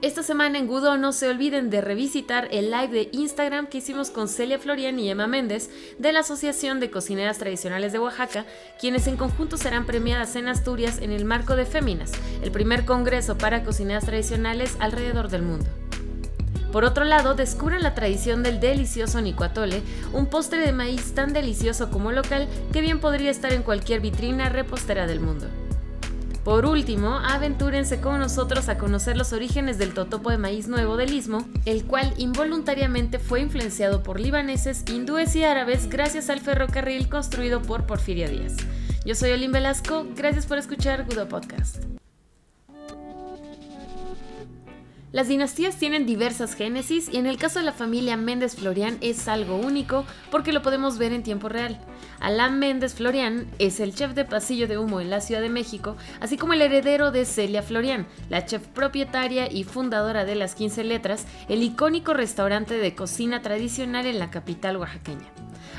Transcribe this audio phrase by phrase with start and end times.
[0.00, 4.10] Esta semana en Gudo no se olviden de revisitar el live de Instagram que hicimos
[4.10, 8.46] con Celia Florian y Emma Méndez de la Asociación de Cocineras Tradicionales de Oaxaca,
[8.80, 13.36] quienes en conjunto serán premiadas en Asturias en el marco de Féminas, el primer congreso
[13.38, 15.66] para cocineras tradicionales alrededor del mundo.
[16.70, 21.90] Por otro lado, descubran la tradición del delicioso nicuatole, un postre de maíz tan delicioso
[21.90, 25.48] como local que bien podría estar en cualquier vitrina repostera del mundo.
[26.48, 31.12] Por último, aventúrense con nosotros a conocer los orígenes del totopo de maíz nuevo del
[31.12, 37.60] istmo, el cual involuntariamente fue influenciado por libaneses, hindúes y árabes gracias al ferrocarril construido
[37.60, 38.56] por Porfirio Díaz.
[39.04, 41.84] Yo soy Olin Velasco, gracias por escuchar Gudo Podcast.
[45.10, 49.26] Las dinastías tienen diversas génesis y en el caso de la familia Méndez Florian es
[49.26, 51.80] algo único porque lo podemos ver en tiempo real.
[52.20, 55.96] Alain Méndez Florian es el chef de pasillo de humo en la Ciudad de México,
[56.20, 60.84] así como el heredero de Celia Florian, la chef propietaria y fundadora de las 15
[60.84, 65.32] letras, el icónico restaurante de cocina tradicional en la capital oaxaqueña.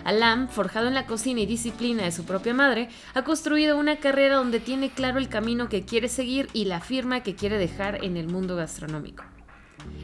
[0.03, 4.35] Alam, forjado en la cocina y disciplina de su propia madre, ha construido una carrera
[4.35, 8.17] donde tiene claro el camino que quiere seguir y la firma que quiere dejar en
[8.17, 9.23] el mundo gastronómico.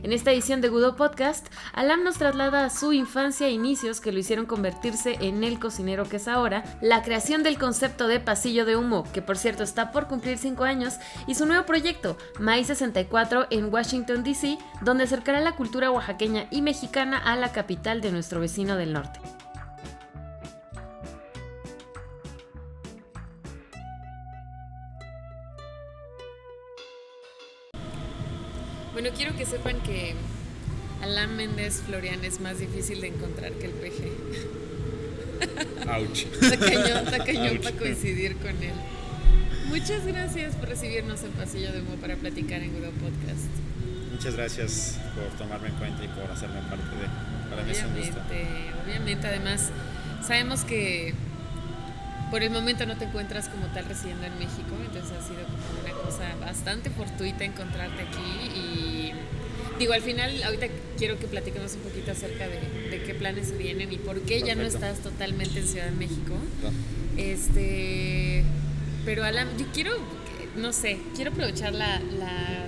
[0.04, 4.12] En esta edición de Gudo Podcast, Alam nos traslada a su infancia e inicios que
[4.12, 8.66] lo hicieron convertirse en el cocinero que es ahora, la creación del concepto de pasillo
[8.66, 12.68] de humo, que por cierto está por cumplir 5 años, y su nuevo proyecto, Maíz
[12.68, 18.12] 64 en Washington, D.C., donde acercará la cultura oaxaqueña y mexicana a la capital de
[18.12, 19.20] nuestro vecino del norte.
[31.06, 34.11] Alan Méndez Florian es más difícil de encontrar que el peje.
[35.88, 36.25] Ouch.
[36.42, 38.73] Está cañón, para coincidir con él.
[39.67, 43.45] Muchas gracias por recibirnos en Pasillo de Humo para platicar en Google Podcast.
[44.11, 47.52] Muchas gracias por tomarme en cuenta y por hacerme parte de.
[47.52, 48.20] Para mí es un gusto.
[48.83, 49.70] Obviamente, además,
[50.26, 51.14] sabemos que
[52.32, 55.82] por el momento no te encuentras como tal residiendo en México, entonces ha sido como
[55.83, 59.05] una cosa bastante fortuita encontrarte aquí y
[59.80, 63.97] digo, al final ahorita quiero que platiquemos un poquito acerca de, qué planes vienen y
[63.97, 66.36] por qué ya no estás totalmente en Ciudad de México.
[67.17, 68.43] Este,
[69.05, 69.91] pero Alan, yo quiero,
[70.55, 71.99] no sé, quiero aprovechar la,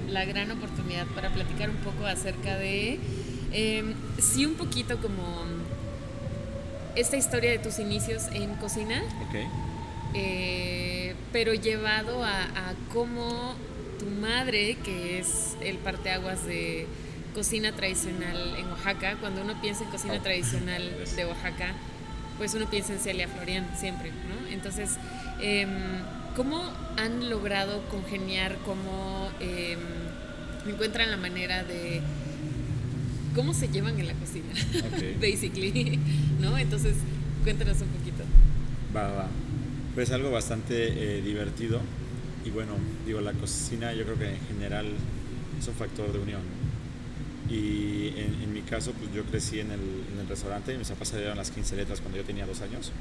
[0.10, 3.00] la, gran oportunidad para platicar un poco acerca de,
[3.52, 5.46] em, sí, un poquito como
[6.96, 9.04] esta historia de tus inicios en cocina.
[10.14, 12.48] Eh, pero llevado a,
[12.94, 13.54] cómo
[13.98, 16.88] tu madre, que es el parteaguas de
[17.34, 20.84] cocina tradicional en Oaxaca, cuando uno piensa en cocina tradicional
[21.16, 21.74] de Oaxaca,
[22.38, 24.48] pues uno piensa en Celia Florian siempre, ¿no?
[24.52, 24.98] Entonces,
[25.40, 25.70] em,
[26.36, 26.64] ¿cómo
[26.98, 29.80] han logrado congeniar, cómo em,
[30.68, 32.02] encuentran la manera de
[33.36, 34.54] cómo se llevan en la cocina,
[35.22, 36.00] basically,
[36.40, 36.58] ¿no?
[36.58, 36.96] Entonces,
[37.44, 38.24] cuéntanos un poquito.
[38.96, 39.28] Va, va.
[39.94, 41.82] Pues algo bastante eh, divertido
[42.48, 42.74] y bueno,
[43.06, 44.86] digo, la cocina yo creo que en general
[45.60, 46.42] es un factor de unión.
[47.50, 51.10] Y en, mi caso, pues yo crecí en el, en el restaurante y mis papás
[51.10, 52.92] salieron las 15 letras cuando yo tenía dos años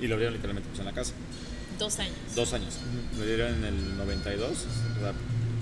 [0.00, 1.12] y lo abrieron literalmente pues, en la casa.
[1.78, 2.14] Dos años.
[2.34, 2.78] Dos años.
[3.18, 5.12] Lo dieron en el 92, o sea,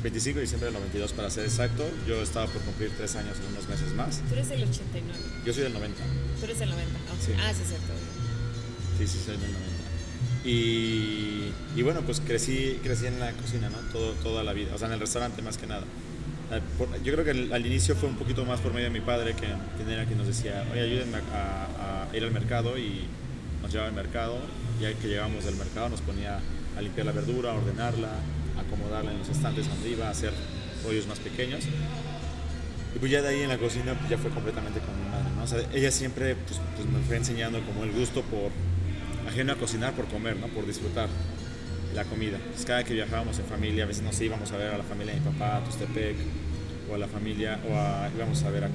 [0.02, 1.84] 25 de diciembre del 92 para ser exacto.
[2.06, 4.20] Yo estaba por cumplir tres años en unos meses más.
[4.28, 5.18] Tú eres del 89.
[5.44, 6.02] Yo soy del 90.
[6.38, 6.92] Tú eres del 90.
[7.24, 7.32] Sí.
[7.38, 7.92] Ah, sí, es cierto.
[8.98, 9.73] Sí, sí, soy del 90.
[10.44, 13.78] Y, y, bueno, pues crecí, crecí en la cocina, ¿no?
[13.92, 15.84] Todo, toda la vida, o sea, en el restaurante más que nada.
[17.02, 19.46] Yo creo que al, inicio fue un poquito más por medio de mi padre, que,
[19.90, 23.06] era quien nos decía, oye, ayúdenme a, a, ir al mercado y
[23.62, 24.38] nos llevaba al mercado.
[24.80, 26.40] Ya que llegamos del mercado nos ponía
[26.76, 28.10] a limpiar la verdura, a ordenarla,
[28.58, 30.32] acomodarla en los estantes donde iba a hacer
[30.82, 31.64] pollos más pequeños.
[32.94, 35.30] Y pues ya de ahí en la cocina pues ya fue completamente como mi madre,
[35.36, 35.42] ¿no?
[35.42, 38.52] O sea, ella siempre pues, pues, me fue enseñando como el gusto por,
[39.26, 40.48] ajeno a cocinar, por comer, ¿no?
[40.48, 41.08] Por disfrutar
[41.94, 42.38] la comida.
[42.52, 45.14] Pues cada que viajábamos en familia, a veces nos íbamos a ver a la familia
[45.14, 46.16] de mi papá, a Tustepec,
[46.90, 48.68] o a la familia, o íbamos a ver a,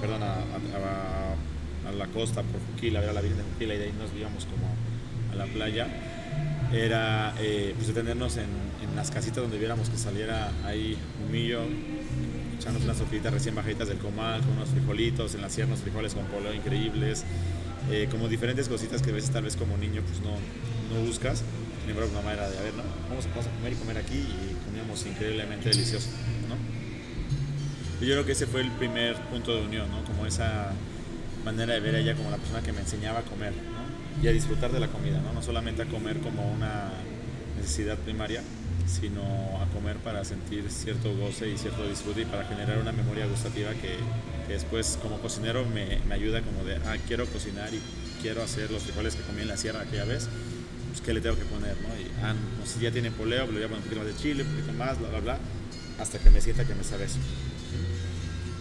[0.00, 3.78] perdón, a, a, la costa por Fuquila, a ver a la Virgen de Fuquila y
[3.78, 4.66] de ahí nos íbamos como
[5.32, 5.86] a la playa
[6.72, 10.96] era eh, pues detenernos en, en, las casitas donde viéramos que saliera ahí
[11.26, 11.60] humillo,
[12.58, 16.24] echarnos unas sopitas recién bajitas del comal, con unos frijolitos, en las sierras frijoles con
[16.26, 17.24] polo increíbles,
[17.90, 20.36] eh, como diferentes cositas que a veces tal vez como niño pues no,
[20.94, 21.42] no buscas.
[21.80, 22.82] Sin embargo, una manera de, a ver, ¿no?
[23.08, 26.08] Vamos, a comer y comer aquí y comíamos increíblemente delicioso,
[26.48, 26.56] ¿no?
[28.00, 30.04] Y yo creo que ese fue el primer punto de unión, ¿no?
[30.04, 30.72] Como esa
[31.44, 33.52] manera de ver a ella como la persona que me enseñaba a comer,
[34.20, 35.32] y a disfrutar de la comida, ¿no?
[35.32, 36.90] no solamente a comer como una
[37.56, 38.42] necesidad primaria,
[38.86, 43.26] sino a comer para sentir cierto goce y cierto disfrute y para generar una memoria
[43.26, 43.96] gustativa que,
[44.46, 47.80] que después como cocinero me, me, ayuda como de, ah, quiero cocinar y
[48.20, 50.28] quiero hacer los frijoles que comí en la sierra aquella vez,
[50.88, 51.88] pues qué le tengo que poner, ¿no?
[52.00, 54.16] Y, ah, no, si ya tiene poleo, le voy a poner un poquito más de
[54.16, 55.38] chile, un poquito más, bla, bla, bla,
[55.98, 57.18] hasta que me sienta que me sabe eso.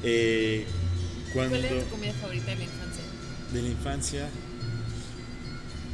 [0.04, 0.66] Eh,
[1.34, 3.04] cuando, ¿Cuál era tu comida favorita de la infancia?
[3.54, 4.30] De la infancia,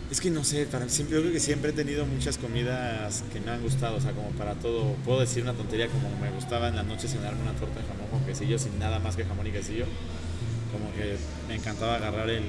[0.09, 3.41] es que no sé, para, siempre, yo creo que siempre he tenido muchas comidas que
[3.41, 4.93] me han gustado, o sea, como para todo.
[5.05, 8.07] Puedo decir una tontería como me gustaba en la noche cenarme una torta de jamón
[8.09, 9.85] con quesillo sin nada más que jamón y quesillo.
[10.71, 11.17] Como que
[11.47, 12.43] me encantaba agarrar el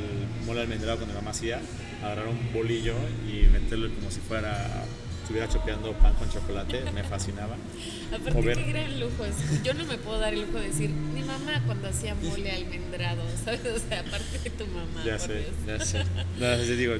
[0.47, 1.61] mole almendrado cuando mi mamá hacía,
[2.03, 2.95] agarrar un bolillo
[3.29, 4.85] y meterlo como si fuera
[5.29, 7.55] estuviera chopeando pan con chocolate, me fascinaba.
[8.15, 9.63] Aparte, qué gran lujo es.
[9.63, 13.23] Yo no me puedo dar el lujo de decir, mi mamá cuando hacía mole almendrado,
[13.45, 13.61] ¿sabes?
[13.67, 15.05] O sea, aparte de tu mamá.
[15.05, 16.03] Ya sé, ya sé.
[16.41, 16.95] No, digo,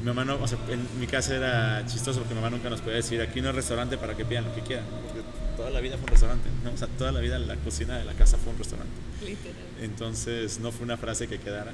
[0.00, 2.80] mi mamá no, o sea, en mi casa era chistoso porque mi mamá nunca nos
[2.80, 5.22] podía decir, aquí no es restaurante para que pidan lo que quieran, porque
[5.56, 6.70] toda la vida fue un restaurante, ¿no?
[6.70, 8.92] o sea, toda la vida la cocina de la casa fue un restaurante.
[9.26, 9.56] Literal.
[9.80, 11.72] Entonces no fue una frase que quedara,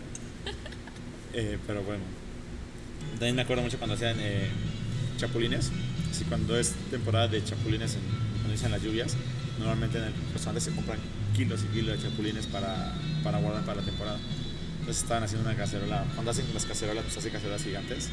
[1.35, 2.03] eh, pero bueno.
[3.12, 4.49] También me acuerdo mucho cuando hacían eh,
[5.19, 5.71] chapulines,
[6.11, 8.00] así cuando es temporada de chapulines, en,
[8.32, 9.17] cuando dicen las lluvias,
[9.59, 10.99] normalmente en el restaurante se compran
[11.37, 12.93] kilos y kilos de chapulines para,
[13.23, 14.19] para guardar para la temporada.
[14.85, 16.05] Entonces estaban haciendo una cacerola.
[16.13, 18.11] Cuando hacen las cacerolas, pues hacen cacerolas gigantes.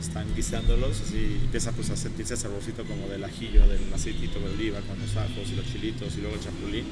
[0.00, 4.78] Están guisándolos, así empieza pues a sentirse saborcito como del ajillo, del aceitito de oliva
[4.82, 6.86] con los ajos y los chilitos y luego el chapulín.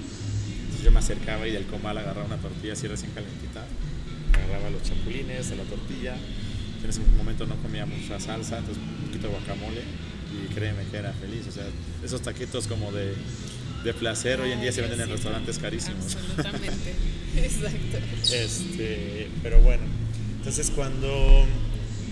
[0.62, 3.66] Entonces yo me acercaba y del comal agarraba una tortilla así recién calentita.
[4.34, 6.16] Agarraba los chapulines de la tortilla.
[6.82, 9.82] En ese momento no comía mucha salsa, entonces un poquito de guacamole
[10.34, 11.46] y créeme que era feliz.
[11.46, 11.66] O sea,
[12.02, 13.14] esos taquitos como de
[13.84, 16.16] de placer hoy en día se venden en restaurantes carísimos.
[16.16, 16.94] Absolutamente,
[17.36, 17.98] exacto.
[18.32, 19.82] Este, pero bueno,
[20.38, 21.46] entonces cuando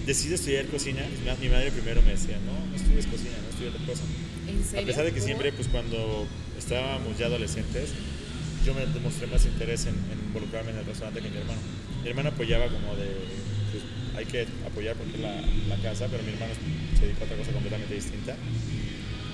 [0.07, 1.03] decidí estudiar cocina,
[1.41, 4.03] mi madre primero me decía, no, no estudies cocina, no estudies otra cosa.
[4.49, 4.85] ¿En serio?
[4.85, 6.27] A pesar de que siempre, pues cuando
[6.59, 7.91] estábamos ya adolescentes,
[8.65, 9.95] yo me demostré más interés en,
[10.27, 11.61] involucrarme en el restaurante que mi hermano.
[12.03, 13.09] Mi hermano apoyaba como de,
[13.73, 13.85] pues,
[14.17, 15.35] hay que apoyar porque la,
[15.69, 16.53] la casa, pero mi hermano
[16.99, 18.37] se dedicó a otra cosa completamente distinta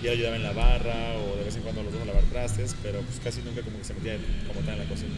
[0.05, 2.77] y ayudaba en la barra o de vez en cuando los dos a lavar trastes,
[2.83, 5.15] pero pues casi nunca como que se metía como tal en la cocina.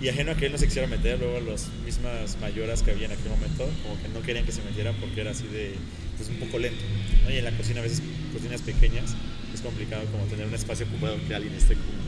[0.00, 3.06] Y ajeno a que él no se quisiera meter, luego las mismas mayoras que había
[3.06, 5.74] en aquel momento, como que no querían que se metiera porque era así de,
[6.16, 6.80] pues un poco lento.
[7.28, 8.00] Y en la cocina a veces,
[8.32, 9.16] cocinas pequeñas,
[9.52, 11.98] es complicado como tener un espacio ocupado que alguien esté como...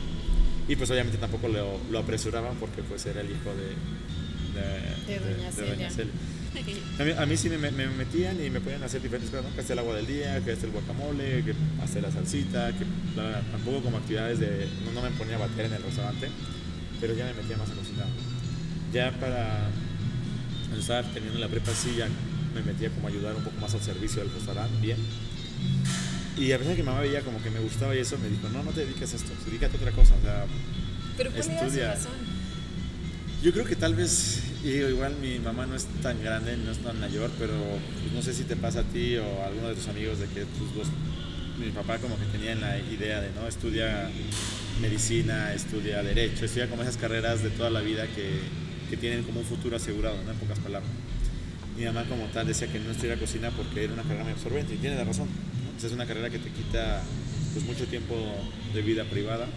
[0.69, 5.69] Y pues obviamente tampoco lo, lo apresuraban porque pues era el hijo de, de, de,
[5.69, 6.13] Doña Celia.
[7.17, 9.55] A mí, sí me, metían y me podían hacer diferentes cosas, ¿no?
[9.55, 12.85] que esté el agua del día, que esté el guacamole, que hacer la salsita, que
[13.51, 16.27] tampoco como actividades de, no, me ponía a bater en el restaurante,
[16.99, 18.07] pero ya me metía más a cocinar.
[18.91, 19.69] Ya para,
[20.77, 22.07] estaba teniendo la prepa, sí, ya
[22.53, 24.97] me metía como a ayudar un poco más al servicio del restaurante, bien.
[26.37, 28.49] Y a pesar de que mamá veía como que me gustaba y eso, me dijo,
[28.49, 30.45] no, no te dediques a esto, dedícate a otra cosa, o sea,
[31.15, 31.83] ¿Pero cuál estudia.
[31.85, 32.41] Era su razón?
[33.41, 36.77] Yo creo que tal vez y igual mi mamá no es tan grande, no es
[36.79, 37.53] tan mayor, pero
[38.01, 40.27] pues, no sé si te pasa a ti o a alguno de tus amigos de
[40.27, 40.87] que tus dos,
[41.59, 43.47] mi papá como que tenía la idea de, ¿no?
[43.47, 44.09] Estudia
[44.79, 48.39] medicina, estudia derecho, estudia como esas carreras de toda la vida que,
[48.89, 50.31] que tienen como un futuro asegurado, ¿no?
[50.31, 50.91] En pocas palabras.
[51.77, 54.75] Mi mamá como tal decía que no estudiara cocina porque era una carrera muy absorbente
[54.75, 55.27] y tiene razón.
[55.73, 57.01] Pues, es una carrera que te quita
[57.53, 58.15] pues mucho tiempo
[58.73, 59.47] de vida privada.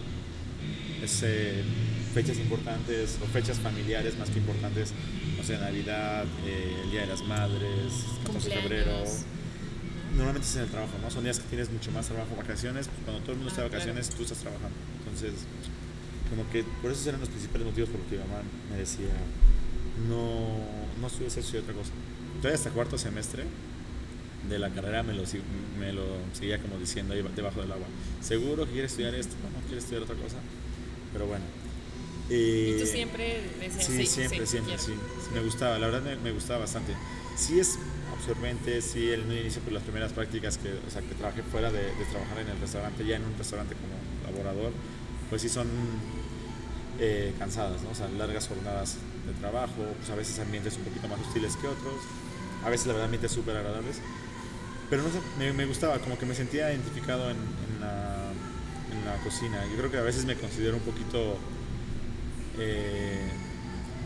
[1.03, 1.21] Es,
[2.15, 4.93] fechas importantes o fechas familiares más que importantes,
[5.35, 7.91] no sé, Navidad, eh, el Día de las Madres,
[8.25, 9.03] 14 de febrero.
[10.15, 11.11] Normalmente es en el trabajo, ¿no?
[11.11, 13.67] Son días que tienes mucho más trabajo, vacaciones, pues, cuando todo el mundo está de
[13.67, 14.77] ah, vacaciones, tú estás trabajando.
[14.99, 15.43] Entonces,
[16.29, 19.11] como que por esos eran los principales motivos por los que mi mamá me decía,
[20.07, 20.55] no,
[21.01, 21.91] no estudies eso y otra cosa.
[22.35, 23.43] Entonces, hasta cuarto semestre
[24.47, 25.23] de la carrera me lo,
[25.77, 27.87] me lo seguía como diciendo ahí debajo del agua.
[28.21, 29.35] ¿Seguro que quieres estudiar esto?
[29.43, 30.37] ¿No, no quieres estudiar otra cosa?
[31.11, 31.43] Pero bueno,
[32.29, 34.05] ¿Y tú siempre decías sí?
[34.05, 34.93] siempre, siempre, sí.
[35.33, 36.93] Me gustaba, la verdad me, gustaba bastante.
[37.37, 37.77] Sí es
[38.11, 41.91] absorbente, sí, el inicio, por las primeras prácticas que, o sea, que trabajé fuera de,
[42.11, 44.71] trabajar en el restaurante, ya en un restaurante como laborador,
[45.29, 45.67] pues sí son
[46.99, 47.89] eh, cansadas, ¿no?
[47.91, 51.67] O sea, largas jornadas de trabajo, pues a veces ambientes un poquito más hostiles que
[51.67, 51.95] otros,
[52.63, 53.97] a veces la verdad ambientes súper agradables,
[54.89, 58.31] pero no sé, me, me, gustaba, como que me sentía identificado en, en, la,
[58.91, 59.63] en la cocina.
[59.69, 61.37] Yo creo que a veces me considero un poquito
[62.59, 63.29] eh,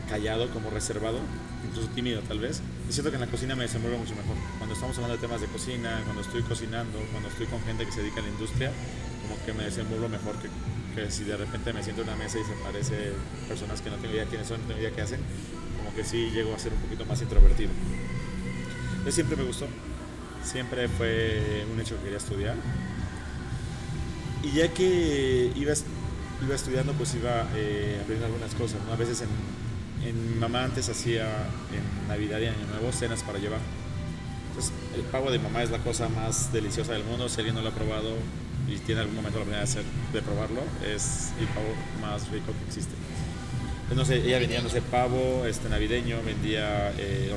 [0.08, 1.18] callado, como reservado,
[1.66, 2.60] incluso tímido tal vez.
[2.88, 4.36] Es cierto que en la cocina me desenvuelvo mucho mejor.
[4.58, 7.92] Cuando estamos hablando de temas de cocina, cuando estoy cocinando, cuando estoy con gente que
[7.92, 8.72] se dedica a la industria,
[9.22, 10.48] como que me desenvuelvo mejor que,
[10.94, 13.12] que si de repente me siento en una mesa y se aparece
[13.46, 15.20] personas que no tengo idea quiénes son, no tengo idea qué hacen,
[15.78, 17.70] como que sí llego a ser un poquito más introvertido.
[18.90, 19.66] Entonces siempre me gustó,
[20.42, 22.56] siempre fue un hecho que quería estudiar.
[24.42, 25.72] y ya que iba,
[26.42, 28.92] iba estudiando, pues iba eh, aprendiendo algunas cosas, ¿no?
[28.92, 31.26] A veces en, en mamá antes hacía
[31.72, 33.60] en Navidad y Año Nuevo cenas para llevar.
[34.50, 37.28] Entonces, el pavo de mamá es la cosa más deliciosa del mundo.
[37.28, 38.14] Si alguien no lo ha probado
[38.68, 39.82] y tiene algún momento la oportunidad
[40.12, 42.94] de, de probarlo, es el pavo más rico que existe.
[43.90, 47.34] Entonces, no sé, ella vendía, no sé, pavo este, navideño, vendía eh,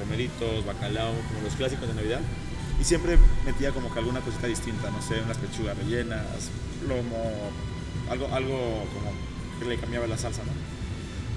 [0.65, 2.19] bacalao, como los clásicos de Navidad.
[2.79, 6.25] Y siempre metía como que alguna cosita distinta, no sé, unas pechugas rellenas,
[6.87, 7.51] lomo,
[8.09, 8.57] algo, algo
[8.93, 9.11] como
[9.59, 10.51] que le cambiaba la salsa, ¿no?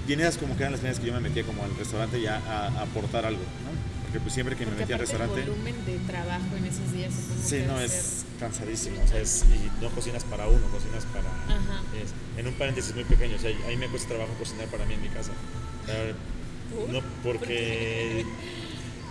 [0.07, 2.21] Y en esas como que eran las primeras que yo me metía como al restaurante
[2.21, 4.03] ya a, aportar algo, ¿no?
[4.03, 5.41] Porque pues siempre que Porque me metía al restaurante...
[5.41, 9.01] El volumen de trabajo en esos días Sí, no, es ser- cansadísimo.
[9.03, 11.27] O sea, es- y no cocinas para uno, cocinas para.
[12.01, 14.85] Es- en un paréntesis muy pequeño, o sea, a mí me cuesta trabajo cocinar para
[14.85, 15.31] mí en mi casa.
[16.91, 18.25] No ¿Por porque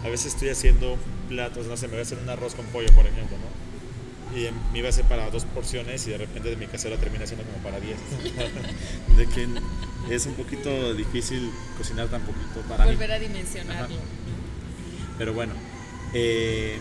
[0.05, 0.97] a veces estoy haciendo
[1.29, 3.66] platos, no sé, me voy a hacer un arroz con pollo, por ejemplo, ¿no?
[4.35, 6.97] Y em- me iba a hacer para dos porciones y de repente de mi casera
[6.97, 7.99] termina siendo como para diez.
[9.17, 9.49] de que
[10.11, 12.93] es un poquito difícil cocinar tan poquito para mí.
[12.93, 13.97] Volver a dimensionarlo.
[15.19, 15.55] Pero bueno,
[16.13, 16.79] eh,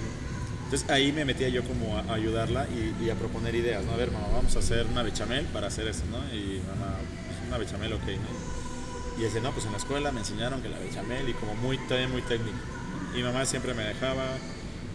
[0.65, 3.93] entonces ahí me metía yo como a, ayudarla y, y a proponer ideas, ¿no?
[3.93, 6.17] A ver, mamá, vamos a hacer una bechamel para hacer esto, ¿no?
[6.35, 6.97] Y mamá,
[7.27, 9.19] pues, una bechamel, ok, ¿no?
[9.19, 11.77] Y decía, no, pues en la escuela me enseñaron que la bechamel y como muy,
[11.87, 12.57] también muy técnico.
[13.15, 14.25] Y mamá siempre me dejaba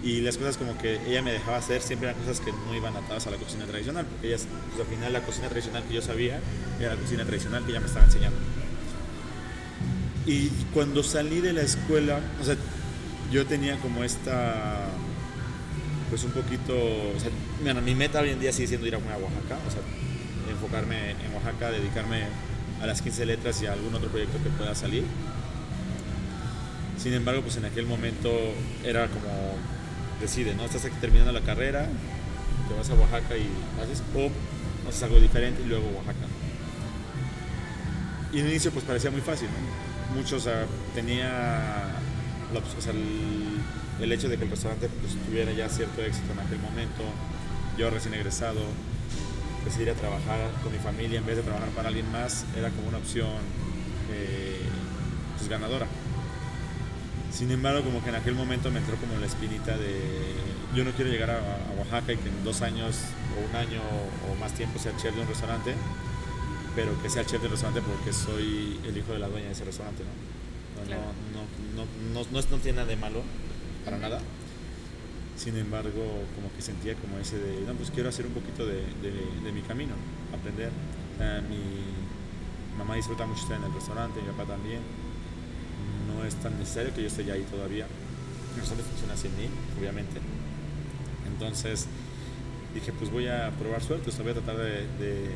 [0.02, 2.96] y las cosas como que ella me dejaba hacer siempre eran cosas que no iban
[2.96, 6.02] atadas a la cocina tradicional, porque ella, pues al final la cocina tradicional que yo
[6.02, 6.40] sabía
[6.78, 8.38] era la cocina tradicional que ella me estaba enseñando.
[10.26, 12.20] Y cuando salí de la escuela,
[13.30, 14.88] yo tenía como esta,
[16.08, 17.30] pues un poquito, o sea,
[17.62, 19.80] bueno, mi meta hoy en día sigue siendo ir a Oaxaca, o sea,
[20.50, 22.24] enfocarme en Oaxaca, dedicarme
[22.80, 25.04] a las 15 letras y a algún otro proyecto que pueda salir.
[26.96, 28.30] Sin embargo, pues en aquel momento
[28.84, 29.56] era como,
[30.20, 30.64] decide, ¿no?
[30.64, 31.88] Estás aquí terminando la carrera,
[32.68, 33.48] te vas a Oaxaca y
[33.82, 34.30] haces, o
[34.88, 36.26] haces algo diferente y luego Oaxaca.
[38.32, 40.14] Y en el inicio pues parecía muy fácil, ¿no?
[40.14, 42.00] Muchos, o sea, tenía
[44.00, 47.02] el hecho de que el restaurante pues, tuviera ya cierto éxito en aquel momento,
[47.78, 48.60] yo recién egresado,
[49.64, 52.88] decidir a trabajar con mi familia en vez de trabajar para alguien más, era como
[52.88, 53.28] una opción
[54.12, 54.60] eh,
[55.36, 55.86] pues, ganadora.
[57.40, 59.98] Sin embargo, como que en aquel momento me entró como la espinita de
[60.76, 62.96] yo no quiero llegar a, a Oaxaca y que en dos años
[63.34, 63.80] o un año
[64.30, 65.74] o más tiempo sea chef de un restaurante,
[66.76, 69.64] pero que sea chef del restaurante porque soy el hijo de la dueña de ese
[69.64, 70.10] restaurante, ¿no?
[70.82, 71.02] No, Claro.
[71.32, 71.40] no,
[71.76, 73.22] no, no, no, no, no tiene nada de malo,
[73.86, 74.20] para nada.
[75.38, 76.04] Sin embargo,
[76.36, 79.52] como que sentía como ese de, no, pues quiero hacer un poquito de, de- de
[79.52, 79.94] mi camino,
[80.38, 80.70] aprender.
[81.16, 84.80] Sea, mi mamá disfruta mucho estar en el restaurante, mi papá también.
[86.20, 87.86] No es tan necesario que yo esté ya ahí todavía.
[88.56, 89.48] Restaurante funciona sin mí,
[89.78, 90.20] obviamente.
[91.32, 91.86] Entonces
[92.74, 95.30] dije, pues voy a probar suerte, o sea, voy a tratar de, de-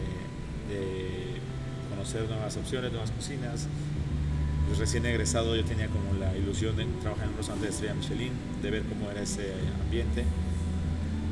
[0.68, 1.34] de
[1.90, 3.66] conocer nuevas opciones, nuevas cocinas.
[4.66, 7.94] Pues recién egresado yo tenía como la ilusión de trabajar en un restaurante de estrella
[7.94, 10.24] Michelin, de ver cómo era ese ambiente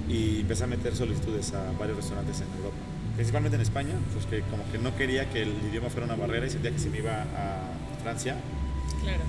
[0.09, 2.77] y empecé a meter solicitudes a varios restaurantes en Europa,
[3.17, 6.47] principalmente en España, pues que como que no quería que el idioma fuera una barrera
[6.47, 7.71] y sentía que si me iba a
[8.03, 8.37] Francia
[9.03, 9.23] Claro.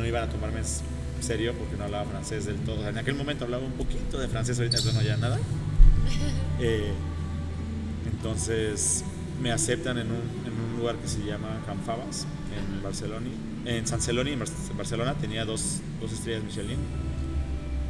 [0.00, 2.76] No iban a tomarme en serio porque no hablaba francés del todo.
[2.78, 5.38] O sea, en aquel momento hablaba un poquito de francés, ahorita no ya nada.
[6.62, 6.92] Eh,
[8.12, 9.02] entonces
[9.40, 13.26] me aceptan en un, en un lugar que se llama Can Fabas, en Barcelona.
[13.64, 16.78] En San Celoni, en Bar- Barcelona, tenía dos, dos estrellas Michelin.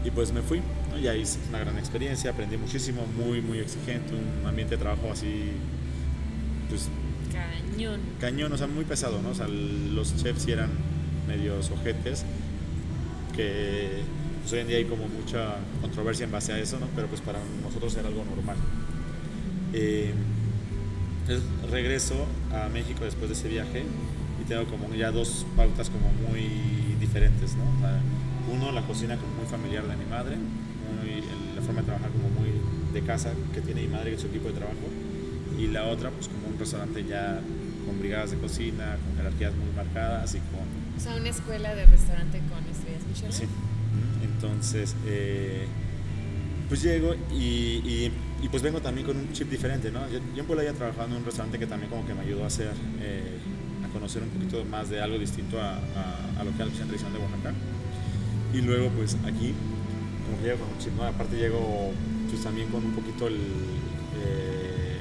[0.04, 0.98] Y pues me fui, ¿no?
[0.98, 5.10] y ahí hice una gran experiencia, aprendí muchísimo, muy, muy exigente, un ambiente de trabajo
[5.12, 5.50] así,
[6.70, 6.88] pues
[7.32, 8.00] Cañón.
[8.20, 9.30] cañón, o sea, muy pesado, ¿no?
[9.30, 10.70] O sea, los chefs sí eran
[11.30, 12.24] medios ojetes,
[13.34, 14.02] que
[14.40, 16.86] pues, hoy en día hay como mucha controversia en base a eso, ¿no?
[16.94, 18.56] Pero pues para nosotros era algo normal.
[19.72, 20.12] Eh,
[21.70, 23.84] regreso a México después de ese viaje
[24.40, 26.42] y tengo como ya dos pautas como muy
[26.98, 27.64] diferentes, ¿no?
[27.76, 28.00] O sea,
[28.52, 31.22] uno, la cocina como muy familiar de mi madre, muy,
[31.54, 32.50] la forma de trabajar como muy
[32.92, 34.88] de casa que tiene mi madre y su equipo de trabajo,
[35.56, 37.40] y la otra, pues como un restaurante ya
[37.86, 41.86] con brigadas de cocina, con jerarquías muy marcadas y con O sea, una escuela de
[41.86, 43.32] restaurante con estrellas Michelin.
[43.32, 43.44] Sí.
[44.22, 45.66] Entonces, eh,
[46.68, 48.06] pues llego y,
[48.42, 50.00] y- pues vengo también con un chip diferente, ¿no?
[50.10, 52.46] Yo, en Puebla ya trabajaba en un restaurante que también como que me ayudó a
[52.46, 53.36] hacer, eh,
[53.84, 57.12] a conocer un poquito más de algo distinto a, a- lo que era la tradicional
[57.12, 57.52] de Oaxaca.
[58.54, 59.52] Y luego pues aquí,
[60.24, 61.04] como que llego con un chip, ¿no?
[61.04, 61.92] Aparte llego
[62.30, 64.98] pues también con un poquito el, eh,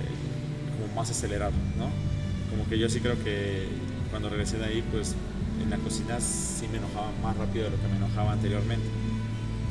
[0.80, 1.90] como más acelerado, ¿no?
[2.52, 3.68] Como que yo sí creo que
[4.12, 5.16] cuando regresé de ahí, pues
[5.62, 8.88] en la cocina sí me enojaba más rápido de lo que me enojaba anteriormente.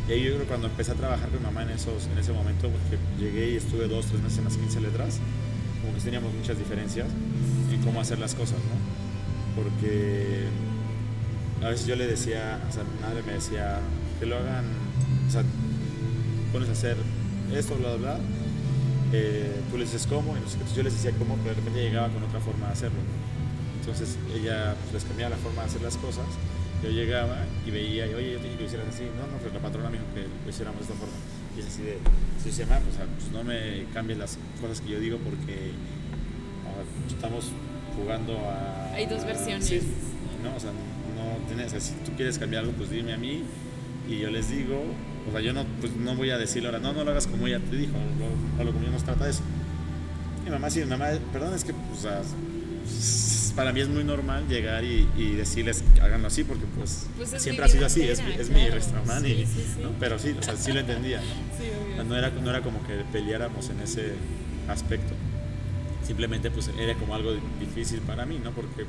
[0.08, 2.18] Y ahí yo creo que cuando empecé a trabajar con mi mamá en, esos, en
[2.18, 5.18] ese momento, porque llegué y estuve dos, tres meses en las 15 letras,
[5.82, 7.08] como que teníamos muchas diferencias
[7.70, 9.62] en cómo hacer las cosas, ¿no?
[9.62, 10.46] Porque
[11.62, 13.80] a veces yo le decía, o sea, mi madre me decía
[14.18, 14.64] que lo hagan,
[15.26, 15.42] o sea,
[16.52, 16.96] pones a hacer
[17.54, 18.18] esto, bla, bla, bla,
[19.12, 22.08] eh, tú le dices cómo, y entonces yo les decía cómo, pero de repente llegaba
[22.08, 22.98] con otra forma de hacerlo.
[23.88, 26.26] Entonces ella pues, les cambiaba la forma de hacer las cosas.
[26.84, 29.04] Yo llegaba y veía, y, oye, yo te dije que lo hicieras así.
[29.16, 31.16] No, no, pero la patrona me dijo que lo hiciéramos de esta forma.
[31.56, 31.96] Y es así de,
[32.42, 35.72] si se llama, pues, pues, no me cambies las cosas que yo digo porque
[36.68, 37.46] ah, estamos
[37.96, 38.92] jugando a...
[38.92, 39.64] Hay dos versiones.
[39.64, 39.80] Sí,
[40.44, 40.54] ¿no?
[40.54, 43.42] O sea, no tienes, si tú quieres cambiar algo, pues dime a mí
[44.06, 44.84] y yo les digo,
[45.26, 47.46] o sea, yo no, pues, no voy a decirle ahora, no, no lo hagas como
[47.46, 47.94] ella te dijo,
[48.58, 49.40] a lo como yo nos trata eso.
[50.44, 52.06] Mi mamá sí, mamá, perdón, es que pues,
[53.58, 57.64] para mí es muy normal llegar y, y decirles háganlo así, porque pues, pues siempre
[57.64, 59.46] ha sido así, es, es mi restaurante, y,
[59.82, 59.90] ¿no?
[59.98, 61.20] pero sí, o sea, sí lo entendía.
[62.06, 62.16] ¿no?
[62.16, 64.12] era, no era como que peleáramos en ese
[64.68, 65.12] aspecto.
[66.06, 68.52] Simplemente pues era como algo difícil para mí, ¿no?
[68.52, 68.86] Porque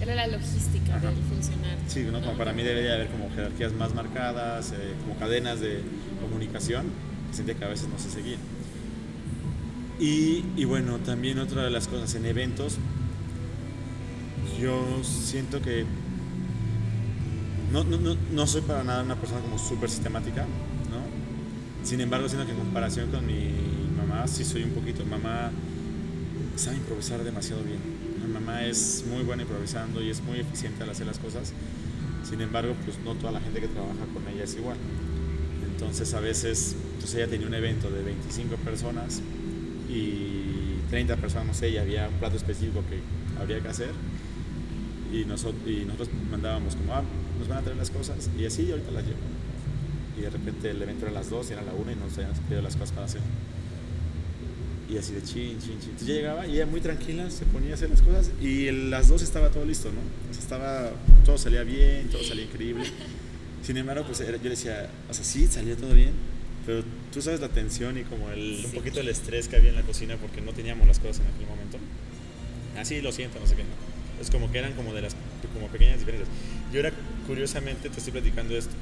[0.00, 1.78] era la logística del funcionar.
[1.86, 2.20] Sí, ¿no?
[2.20, 5.80] como para mí debería haber como jerarquías más marcadas, eh, como cadenas de
[6.20, 6.86] comunicación,
[7.30, 8.40] que sentía que a veces no se seguían.
[10.00, 12.78] Y, y, bueno, también otra de las cosas, en eventos,
[14.58, 15.84] yo siento que
[17.72, 21.86] no, no, no, soy para nada una persona como súper sistemática, ¿no?
[21.86, 23.50] Sin embargo, siento que en comparación con mi
[23.96, 25.04] mamá, sí soy un poquito.
[25.04, 25.50] Mamá
[26.56, 31.06] sabe improvisar demasiado bien mamá es muy buena improvisando y es muy eficiente al hacer
[31.06, 31.52] las cosas.
[32.28, 34.76] Sin embargo, pues no toda la gente que trabaja con ella es igual.
[35.72, 39.20] Entonces a veces, entonces ella tenía un evento de 25 personas
[39.88, 43.00] y 30 personas, no sé, y había un plato específico que
[43.40, 43.90] habría que hacer.
[45.12, 47.02] Y nosotros, y nosotros mandábamos como, ah,
[47.38, 48.30] nos van a traer las cosas.
[48.38, 49.18] Y así, ahorita las llevo.
[50.18, 51.94] Y de repente el evento era a las 2 y era a la 1 y
[51.96, 53.22] nos habían pedido las cosas para hacer
[54.90, 55.90] y así de chin, chin, chin.
[55.90, 59.22] Entonces llegaba y ella muy tranquila se ponía a hacer las cosas y las dos
[59.22, 60.00] estaba todo listo, ¿no?
[60.30, 60.90] O sea, estaba,
[61.24, 62.84] todo salía bien, todo salía increíble.
[63.62, 66.12] Sin embargo, pues yo decía, o sea, sí, salía todo bien,
[66.66, 69.76] pero tú sabes la tensión y como el, un poquito el estrés que había en
[69.76, 71.78] la cocina porque no teníamos las cosas en aquel momento.
[72.76, 73.62] Así ah, lo siento, no sé qué.
[74.20, 75.16] Es como que eran como de las
[75.54, 76.28] como pequeñas diferencias.
[76.72, 76.92] Yo era,
[77.26, 78.74] curiosamente, te estoy platicando esto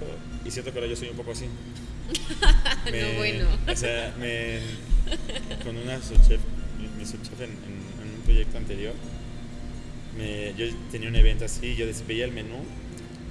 [0.44, 1.46] y siento que ahora yo soy un poco así.
[2.84, 3.48] no, bueno.
[3.66, 4.58] O sea, me,
[5.62, 6.40] con una subchef,
[6.98, 8.94] mi subchef en, un proyecto anterior,
[10.16, 12.56] me, yo tenía un evento así, yo veía el menú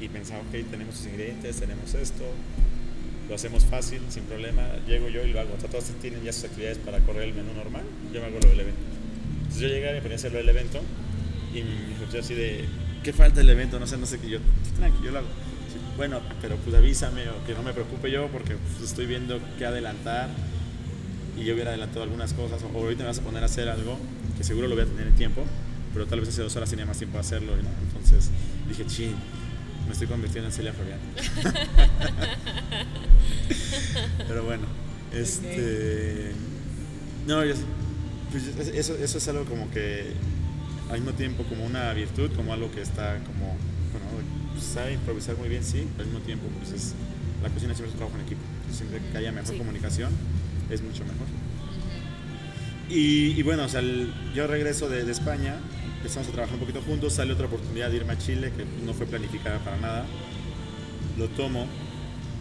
[0.01, 2.23] y pensaba, ok, tenemos los ingredientes, tenemos esto,
[3.27, 5.53] lo hacemos fácil, sin problema, llego yo y lo hago.
[5.55, 8.59] todos tienen ya sus actividades para correr el menú normal, yo me hago lo del
[8.61, 8.81] evento.
[9.39, 10.81] Entonces yo llegué y ponía a hacerlo del evento
[11.53, 12.65] y me subchef así de,
[13.03, 13.79] ¿qué falta el evento?
[13.79, 14.39] No sé, no sé qué yo,
[14.77, 15.27] tranqui, yo lo hago.
[15.95, 19.65] bueno, pero pues avísame o que no me preocupe yo porque pues, estoy viendo qué
[19.65, 20.29] adelantar
[21.37, 23.97] y yo hubiera adelantado algunas cosas, o ahorita me vas a poner a hacer algo
[24.37, 25.43] que seguro lo voy a tener en tiempo,
[25.93, 27.69] pero tal vez hace dos horas tenía más tiempo de hacerlo, ¿no?
[27.87, 28.29] Entonces
[28.67, 29.15] dije, chin,
[29.85, 30.99] me estoy convirtiendo en Celia Florian.
[34.27, 34.65] pero bueno,
[35.13, 36.31] este.
[37.25, 37.41] No,
[38.31, 40.11] pues eso, eso es algo como que
[40.89, 43.55] al mismo tiempo como una virtud, como algo que está como,
[43.91, 44.07] bueno,
[44.53, 46.93] pues sabe improvisar muy bien, sí, al mismo tiempo pues es,
[47.43, 50.11] la cocina siempre es un trabajo en equipo, siempre que haya mejor comunicación
[50.69, 51.27] es mucho mejor.
[52.89, 53.81] Y, bueno, o sea,
[54.33, 55.55] yo regreso de, España,
[55.97, 58.93] empezamos a trabajar un poquito juntos, sale otra oportunidad de irme a Chile, que no
[58.93, 60.05] fue planificada para nada,
[61.17, 61.67] lo tomo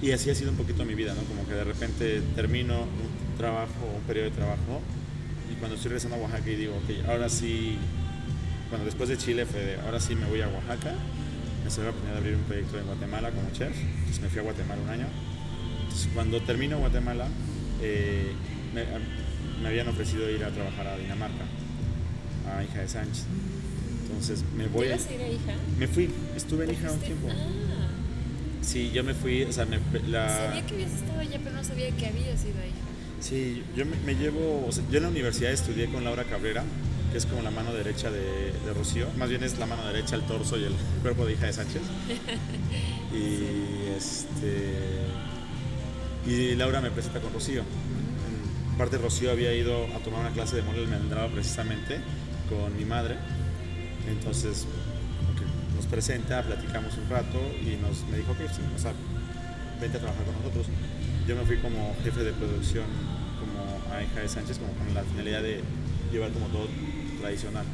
[0.00, 1.22] y así ha sido un poquito mi vida, ¿no?
[1.22, 4.80] Como que de repente termino un trabajo, un periodo de trabajo
[5.50, 7.76] y cuando estoy regresando a Oaxaca y digo, ok, ahora sí,
[8.70, 10.94] bueno, después de Chile fue de, ahora sí me voy a Oaxaca,
[11.64, 14.40] me salió la oportunidad de abrir un proyecto en Guatemala como chef, entonces me fui
[14.40, 15.06] a Guatemala un año.
[15.82, 17.28] Entonces cuando termino Guatemala,
[17.82, 18.32] eh,
[18.74, 21.44] me, habían ofrecido ir a trabajar a Dinamarca,
[22.48, 23.24] a hija de Sánchez.
[24.02, 24.86] Entonces me voy.
[24.86, 25.54] ¿Ibas a ir a hija?
[25.78, 27.28] Me fui, estuve en hija un tiempo.
[27.30, 27.66] Ah.
[28.62, 30.28] Sí, yo me fui, o sea, me, la...
[30.28, 32.86] Sabía que habías estado allá, pero no sabía que habías ido a hija.
[33.20, 36.64] Sí, yo me, llevo, o sea, yo en la universidad estudié con Laura Cabrera,
[37.12, 40.16] que es como la mano derecha de, de, Rocío, más bien es la mano derecha,
[40.16, 41.82] el torso y el cuerpo de hija de Sánchez.
[43.12, 45.06] y este
[46.26, 47.60] y Laura me presenta con Rocío.
[47.60, 52.00] En parte Rocío había ido a tomar una clase de mole almendrado precisamente
[52.48, 53.16] con mi madre.
[54.08, 54.66] Entonces
[55.76, 58.92] nos presenta, platicamos un rato y nos, me dijo que sí, o sea,
[59.80, 60.66] vente a trabajar con nosotros.
[61.28, 62.86] Yo me fui como jefe de producción
[63.38, 65.60] como a hija de Sánchez, como con la finalidad de
[66.10, 66.66] llevar como todo
[67.26, 67.64] tradicional.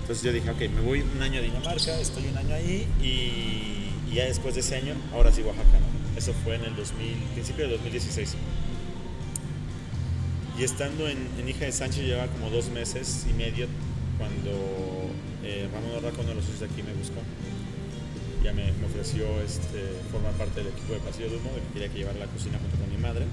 [0.00, 4.14] Entonces yo dije, ok, me voy un año a Dinamarca, estoy un año ahí y,
[4.14, 5.78] ya después de ese año, ahora sí Oaxaca.
[6.16, 8.34] Eso fue en el 2000, principio de 2016.
[10.58, 13.68] Y estando en, Hija de Sánchez llevaba como dos meses y medio
[14.18, 14.50] cuando
[15.44, 17.20] eh, Ramón Orraco, uno de los socios de aquí, me buscó.
[18.42, 21.98] Ya me, ofreció este, formar parte del equipo de Pasillo de Humo, que quería que
[21.98, 23.26] llevara la cocina junto con mi madre,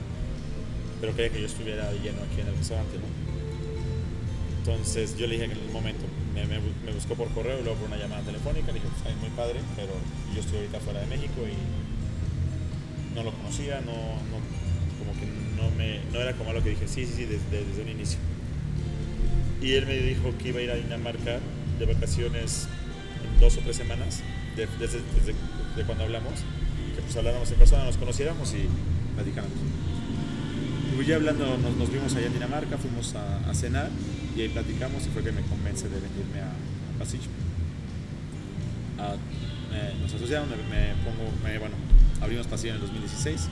[1.02, 2.98] pero quería que yo estuviera lleno aquí en el restaurante.
[3.00, 3.25] ¿no?
[4.68, 6.60] Entonces yo le dije que en el momento, me, me,
[6.92, 9.94] buscó por correo y luego por una llamada telefónica, le dije, pues, muy padre, pero
[10.34, 11.54] yo estoy ahorita fuera de México y
[13.14, 14.42] no lo conocía, no, no
[14.98, 17.84] como que no, me, no era como lo que dije, sí, sí, sí, desde, desde
[17.84, 18.18] un inicio.
[19.62, 21.38] Y él me dijo que iba a ir a Dinamarca
[21.78, 22.68] de vacaciones
[23.24, 24.24] en dos o tres semanas,
[24.56, 26.34] desde, desde, cuando hablamos,
[26.96, 28.66] que pues habláramos en persona, nos conociéramos y
[29.14, 29.60] platicáramos.
[30.92, 33.92] Y pues ya hablando, nos, nos, vimos allá en Dinamarca, fuimos a, a, cenar
[34.36, 37.30] y ahí platicamos y fue que me convence de venirme a, a Pasillo.
[40.02, 41.76] nos asociaron, me, me pongo, me, bueno,
[42.22, 43.50] abrimos Pasillo en el 2016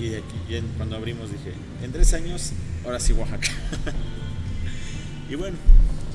[0.00, 2.52] y, aquí, cuando abrimos dije, en tres años,
[2.84, 3.52] ahora sí Oaxaca.
[5.30, 5.58] y bueno,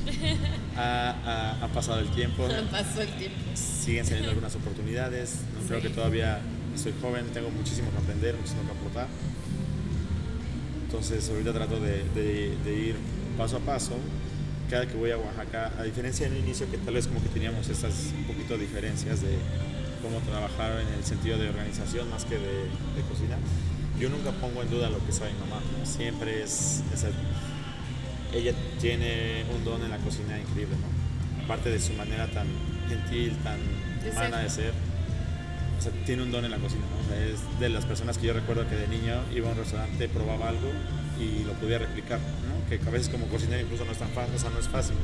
[0.77, 2.47] ha, pasado el tiempo.
[2.71, 3.37] Pasó el tiempo.
[3.53, 5.41] Siguen saliendo algunas oportunidades.
[5.67, 6.39] Creo que todavía
[6.75, 9.07] soy joven, tengo muchísimo que aprender, muchísimo que aportar.
[10.85, 12.95] Entonces ahorita trato de, de, ir
[13.37, 13.93] paso a paso.
[14.69, 17.69] Cada que voy a Oaxaca, a diferencia del inicio que tal vez como que teníamos
[17.69, 19.37] estas un poquito diferencias de
[20.01, 23.37] cómo trabajar en el sentido de organización más que de, de cocina,
[23.99, 25.61] yo nunca pongo en duda lo que sabe mi mamá.
[25.83, 26.83] Siempre es,
[28.33, 31.43] ella tiene un don en la cocina increíble, ¿no?
[31.43, 32.47] Aparte de su manera tan
[32.89, 33.59] gentil, tan
[34.11, 34.73] humana de ser,
[35.77, 37.15] o sea, tiene un don en la cocina, ¿no?
[37.15, 40.49] es de las personas que yo recuerdo que de niño iba a un restaurante, probaba
[40.49, 40.69] algo
[41.19, 42.54] y lo podía replicar, ¿no?
[42.69, 44.95] Que a veces como cocinero incluso no es tan fácil, o sea, no es fácil.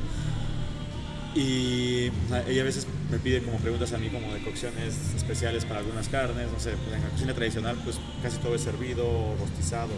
[1.34, 2.12] Y
[2.48, 6.10] ella a veces me pide como preguntas a mí como de cocciones especiales para algunas
[6.10, 9.92] carnes, no sé, pues en la cocina tradicional pues casi todo es servido o rostizado.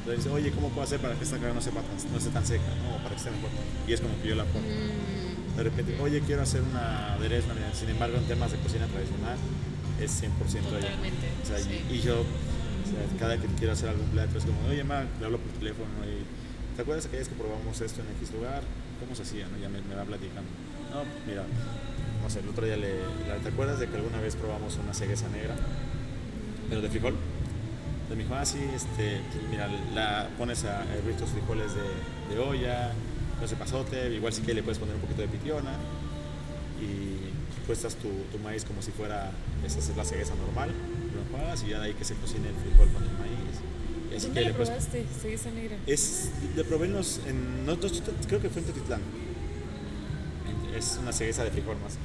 [0.00, 2.30] Entonces dice, oye, ¿cómo puedo hacer para que esta carne no, sepa tan, no esté
[2.30, 2.64] tan seca?
[2.82, 2.96] ¿no?
[2.96, 3.50] O para que esté mejor.
[3.86, 4.66] Y es como que yo la pongo.
[4.66, 5.56] Mm.
[5.58, 9.36] De repente, oye, quiero hacer una aderezo, sin embargo en temas de cocina tradicional
[10.00, 10.28] es 100%
[10.78, 10.94] ella.
[11.42, 11.58] O sea,
[11.90, 12.24] y, yo,
[13.18, 15.90] cada vez que quiero hacer algún plato es como, oye, ma, le hablo por teléfono
[16.06, 16.24] y,
[16.78, 18.62] ¿te acuerdas aquellas que probamos esto en X lugar?
[19.02, 19.48] ¿Cómo se hacía?
[19.48, 19.58] ¿no?
[19.58, 20.46] Ya me, me va platicando.
[20.94, 21.42] No, mira,
[22.22, 23.02] no sé, el otro día le,
[23.42, 25.56] ¿te acuerdas de que alguna vez probamos una cegueza negra?
[26.68, 27.16] Pero de frijol.
[28.08, 32.92] De mi dijo, ah, sí, este, mira, la pones a hervir tus frijoles de, olla,
[33.40, 35.72] no sé, pasote, igual si quieres le puedes poner un poquito de pitiona
[36.80, 39.32] y puestas tu, maíz como si fuera,
[39.66, 42.54] esa es la cegueza normal, lo juegas y ya de ahí que se cocine el
[42.54, 43.37] frijol con el maíz.
[44.16, 45.76] Así ¿Dónde que le probaste, cegueza negra?
[45.86, 49.00] Es, de probé en los, en, no, creo que fue en Tetitlán
[50.78, 51.98] es una cegueza de frijol más.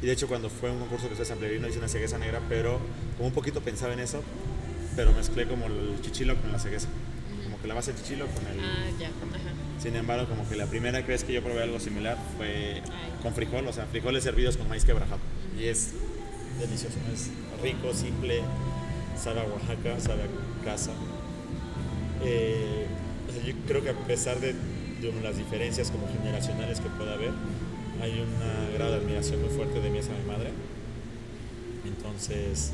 [0.00, 2.40] y de hecho cuando fue un concurso que fue San Plebrino hice una cegueza negra,
[2.48, 2.80] pero
[3.16, 4.22] como un poquito pensaba en eso,
[4.96, 6.88] pero mezclé como el chichilo con la cegueza.
[7.44, 8.60] Como que la base del chichilo con el...
[8.60, 9.10] Ah, ya,
[9.80, 12.82] Sin embargo, como que la primera vez que yo probé algo similar fue
[13.22, 15.20] con frijol, o sea, frijoles servidos con maíz quebrajado.
[15.58, 15.90] Y es
[16.58, 17.30] delicioso, es
[17.62, 18.42] rico, simple,
[19.16, 20.92] sabe a Oaxaca, sabe a casa.
[22.24, 22.86] Eh,
[23.46, 24.54] yo creo que a pesar de
[25.10, 27.32] de las diferencias como generacionales que pueda haber,
[28.00, 30.50] hay una grado de admiración muy fuerte de mí hacia mi madre.
[31.84, 32.72] Entonces,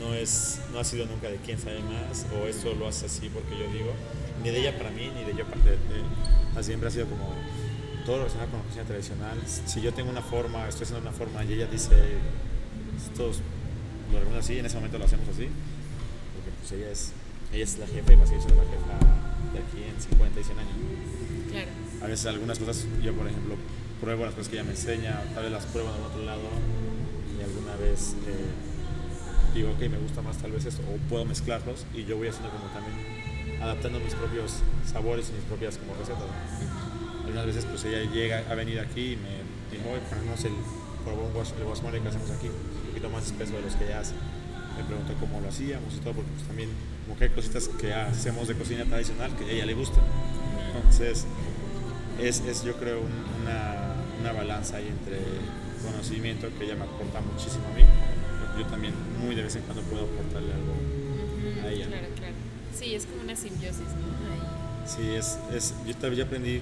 [0.00, 3.30] no, es, no ha sido nunca de quién sabe más, o esto lo hace así
[3.32, 3.92] porque yo digo,
[4.42, 6.62] ni de ella para mí, ni de yo para ella.
[6.62, 7.32] Siempre ha sido como
[8.04, 9.38] todo lo relacionado con la cocina tradicional.
[9.46, 11.94] Si yo tengo una forma, estoy haciendo una forma y ella dice,
[12.96, 13.40] estos
[14.18, 15.48] lo hacemos así, en ese momento lo hacemos así,
[16.34, 17.12] porque pues ella es,
[17.52, 18.94] ella es la jefa y va a seguir siendo la jefa
[19.52, 20.72] de aquí en 50 y 100 años.
[22.02, 23.56] A veces algunas cosas, yo por ejemplo,
[24.00, 26.42] pruebo las cosas que ella me enseña, tal vez las pruebo en otro lado
[27.38, 31.86] y alguna vez eh, digo, ok, me gusta más tal vez esto, o puedo mezclarlos
[31.94, 34.58] y yo voy haciendo como también adaptando mis propios
[34.90, 36.24] sabores y mis propias como recetas.
[37.22, 39.38] Algunas veces pues ella llega, a venir aquí y me
[39.70, 42.50] dijo, oye, ponemos el, el que hacemos aquí,
[43.02, 44.14] poquito más espeso de los que ella hace.
[44.76, 46.70] Me preguntó cómo lo hacíamos y todo, porque pues, también
[47.04, 50.02] como que hay cositas que hacemos de cocina tradicional que a ella le gustan.
[50.74, 51.26] Entonces,
[52.20, 55.18] es, es yo creo una, una, balanza ahí entre
[55.82, 57.82] conocimiento que ella me aporta muchísimo a mí,
[58.58, 61.86] yo también muy de vez en cuando puedo aportarle algo a ella.
[61.88, 62.34] Claro, claro.
[62.74, 64.86] Sí, es como una simbiosis, ¿no?
[64.86, 66.60] Sí, es, es, yo también aprendí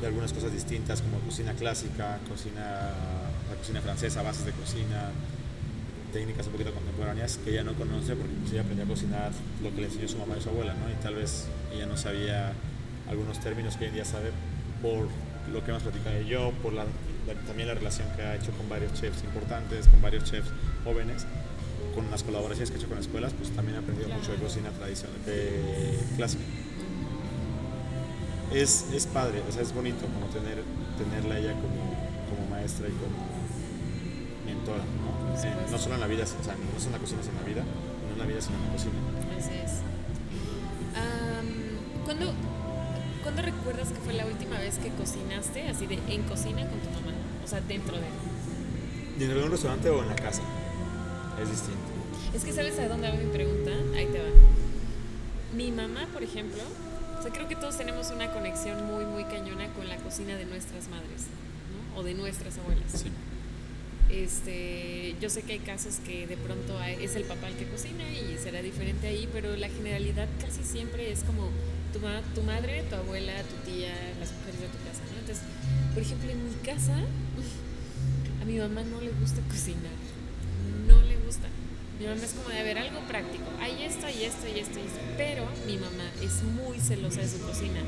[0.00, 2.92] de algunas cosas distintas como cocina clásica, cocina,
[3.50, 5.10] la cocina francesa, bases de cocina,
[6.18, 9.30] técnicas un poquito contemporáneas que ella no conoce porque pues ella aprendió a cocinar
[9.62, 10.90] lo que le enseñó su mamá y su abuela, ¿no?
[10.90, 12.52] Y tal vez ella no sabía
[13.08, 14.32] algunos términos que hoy en día sabe
[14.82, 15.06] por
[15.52, 16.86] lo que hemos platicado yo, por la,
[17.46, 20.50] también la relación que ha hecho con varios chefs importantes, con varios chefs
[20.82, 21.24] jóvenes,
[21.94, 24.70] con las colaboraciones que ha hecho con escuelas, pues también ha aprendido mucho de cocina
[24.70, 26.42] tradicional, de clásica.
[28.52, 30.64] es, es padre, o sea, es bonito como tener,
[30.98, 31.94] tenerla ella como,
[32.28, 33.22] como maestra y como
[34.44, 34.82] mentora.
[35.44, 37.42] Eh, no solo en la vida, o sea, no solo en la cocina, sino en
[37.42, 38.92] la vida, no en la vida, sino en la cocina.
[39.38, 39.72] Así es.
[40.96, 42.32] Am, ¿cuándo,
[43.22, 46.90] ¿Cuándo recuerdas que fue la última vez que cocinaste así de en cocina con tu
[46.90, 47.12] mamá?
[47.44, 49.24] O sea, dentro de...
[49.24, 50.42] ¿En algún restaurante o en la casa?
[51.42, 51.88] Es distinto.
[52.34, 53.70] Es que sabes a dónde va mi pregunta.
[53.96, 54.28] Ahí te va.
[55.54, 56.62] Mi mamá, por ejemplo,
[57.18, 60.44] o sea, creo que todos tenemos una conexión muy, muy cañona con la cocina de
[60.46, 61.26] nuestras madres,
[61.94, 62.00] ¿no?
[62.00, 62.90] O de nuestras abuelas.
[62.92, 63.10] Sí.
[64.10, 68.04] Este, yo sé que hay casos que de pronto es el papá el que cocina
[68.10, 71.50] y será diferente ahí, pero la generalidad casi siempre es como
[71.92, 75.02] tu, ma- tu madre, tu abuela, tu tía, las mujeres de tu casa.
[75.20, 75.44] Entonces,
[75.92, 76.96] por ejemplo, en mi casa,
[78.40, 79.92] a mi mamá no le gusta cocinar,
[80.86, 81.48] no le gusta.
[82.00, 84.78] Mi mamá es como de, a ver, algo práctico, hay esto y esto y esto
[84.78, 87.80] esto, pero mi mamá es muy celosa de su cocina,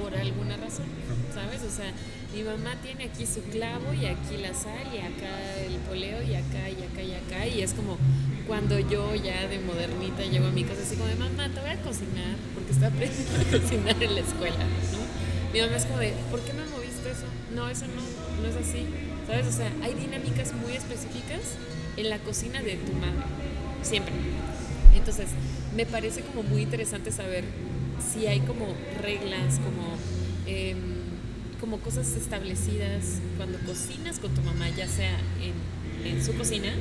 [0.00, 0.86] por alguna razón,
[1.34, 1.62] ¿sabes?
[1.62, 1.92] O sea,
[2.34, 6.34] mi mamá tiene aquí su clavo y aquí la sal y acá el poleo y
[6.34, 7.98] acá y acá y acá y es como
[8.46, 11.70] cuando yo ya de modernita llego a mi casa así como de mamá te voy
[11.70, 15.52] a cocinar porque estoy aprendiendo a cocinar en la escuela, ¿no?
[15.52, 17.26] Mi mamá es como de ¿por qué me moviste eso?
[17.54, 18.86] No, eso no, no es así,
[19.26, 19.46] ¿sabes?
[19.46, 21.58] O sea, hay dinámicas muy específicas
[21.96, 23.26] en la cocina de tu madre,
[23.82, 24.14] siempre.
[24.94, 25.28] Entonces,
[25.74, 27.44] me parece como muy interesante saber
[28.00, 28.66] si hay como
[29.02, 29.96] reglas, como,
[30.46, 30.78] em,
[31.60, 36.72] como cosas establecidas cuando cocinas con tu mamá, ya sea en, en su cocina,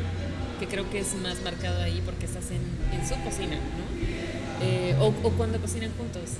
[0.60, 2.62] que creo que es más marcado ahí porque estás en,
[3.00, 4.66] en su cocina, ¿no?
[4.66, 6.32] Eh, o, o cuando cocinan juntos.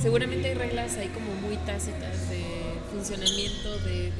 [0.00, 2.42] Seguramente hay reglas ahí como muy tácitas de
[2.92, 4.12] funcionamiento de,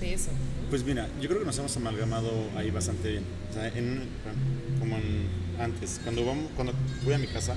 [0.00, 0.30] de, eso.
[0.70, 3.24] Pues mira, yo creo que nos hemos amalgamado ahí bastante bien.
[3.50, 3.72] O sea,
[4.78, 4.96] como
[5.58, 7.56] antes, cuando, vamos, cuando voy a mi casa,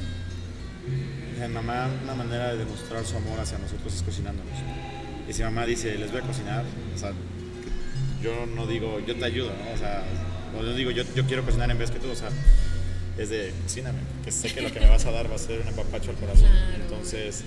[1.37, 4.53] mi mamá, una manera de demostrar su amor hacia nosotros es cocinándonos.
[5.27, 7.11] Y si mamá dice, les voy a cocinar, o sea,
[8.21, 9.73] yo no digo, yo te ayudo, ¿no?
[9.73, 10.03] O sea,
[10.57, 12.29] o yo digo, yo, yo quiero cocinar en vez que tú, o sea,
[13.17, 15.61] es de, cocíname, que sé que lo que me vas a dar va a ser
[15.61, 16.49] un empapacho al corazón.
[16.49, 16.83] Claro.
[16.83, 17.43] Entonces,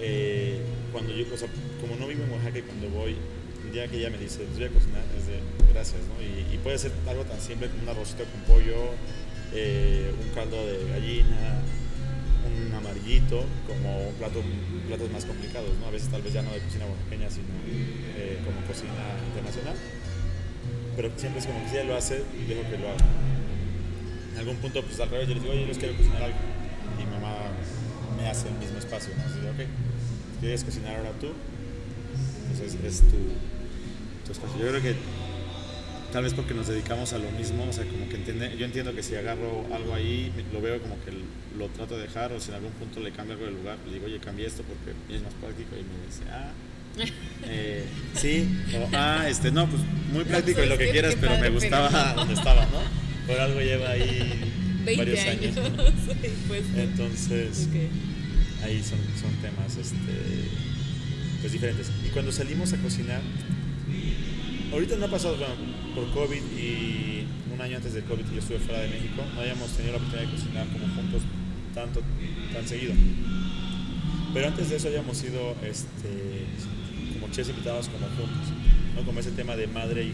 [0.00, 0.60] eh,
[0.92, 1.48] cuando yo, o sea,
[1.80, 3.16] como no vivo en Oaxaca y cuando voy,
[3.64, 5.40] el día que ella me dice, les voy a cocinar, es de
[5.72, 6.22] gracias, ¿no?
[6.22, 8.92] Y, y puede ser algo tan simple como un arrocito con pollo,
[9.52, 11.62] eh, un caldo de gallina,
[12.96, 14.42] un amarillito, como un plato,
[14.88, 15.86] platos más complicados, ¿no?
[15.86, 17.46] A veces tal vez ya no de cocina oaxaqueña, sino
[18.16, 18.92] eh, como cocina
[19.28, 19.76] internacional.
[20.96, 23.04] Pero siempre es como que si ella lo hace, dejo que lo haga.
[24.32, 26.38] En algún punto, pues al revés, yo les digo, oye, yo les quiero cocinar algo.
[27.00, 27.52] Y mamá
[28.16, 29.24] me hace el mismo espacio, ¿no?
[29.24, 29.70] Así de, ok,
[30.40, 31.28] ¿quieres cocinar ahora tú?
[32.50, 33.18] Entonces es tu,
[34.24, 34.58] tu espacio.
[34.58, 34.96] Yo creo que
[36.12, 38.94] tal vez porque nos dedicamos a lo mismo, o sea, como que entiende, yo entiendo
[38.94, 41.12] que si agarro algo ahí, lo veo como que
[41.58, 43.94] lo trato de dejar, o si en algún punto le cambio algo de lugar, le
[43.94, 46.52] digo, oye, cambié esto porque es más práctico, y me dice, ah,
[47.44, 51.50] eh, sí, o ah, este, no, pues muy práctico y lo que quieras, pero me
[51.50, 52.80] gustaba donde estaba, ¿no?
[53.26, 54.52] Por algo lleva ahí
[54.84, 55.56] 20 varios años.
[55.56, 55.92] años.
[56.06, 57.68] Sí, pues, Entonces,
[58.62, 59.96] ahí son, son temas este,
[61.40, 61.90] pues diferentes.
[62.06, 63.20] Y cuando salimos a cocinar,
[64.72, 65.36] ahorita no ha pasado,
[65.94, 69.70] por COVID y un año antes del COVID yo estuve fuera de México, no habíamos
[69.70, 71.22] tenido la oportunidad de cocinar como juntos
[71.74, 72.00] tanto,
[72.52, 72.94] tan seguido.
[74.34, 76.44] Pero antes de eso habíamos sido este,
[77.14, 78.52] como chefs invitados como juntos,
[78.94, 79.02] ¿no?
[79.04, 80.12] Como ese tema de madre e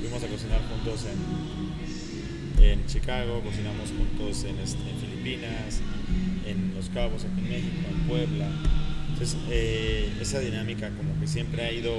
[0.00, 5.80] fuimos a cocinar juntos en, en Chicago, cocinamos juntos en, este, en Filipinas,
[6.46, 8.48] en Los Cabos, aquí en México, en Puebla.
[9.12, 11.94] Entonces, eh, esa dinámica como que siempre ha ido,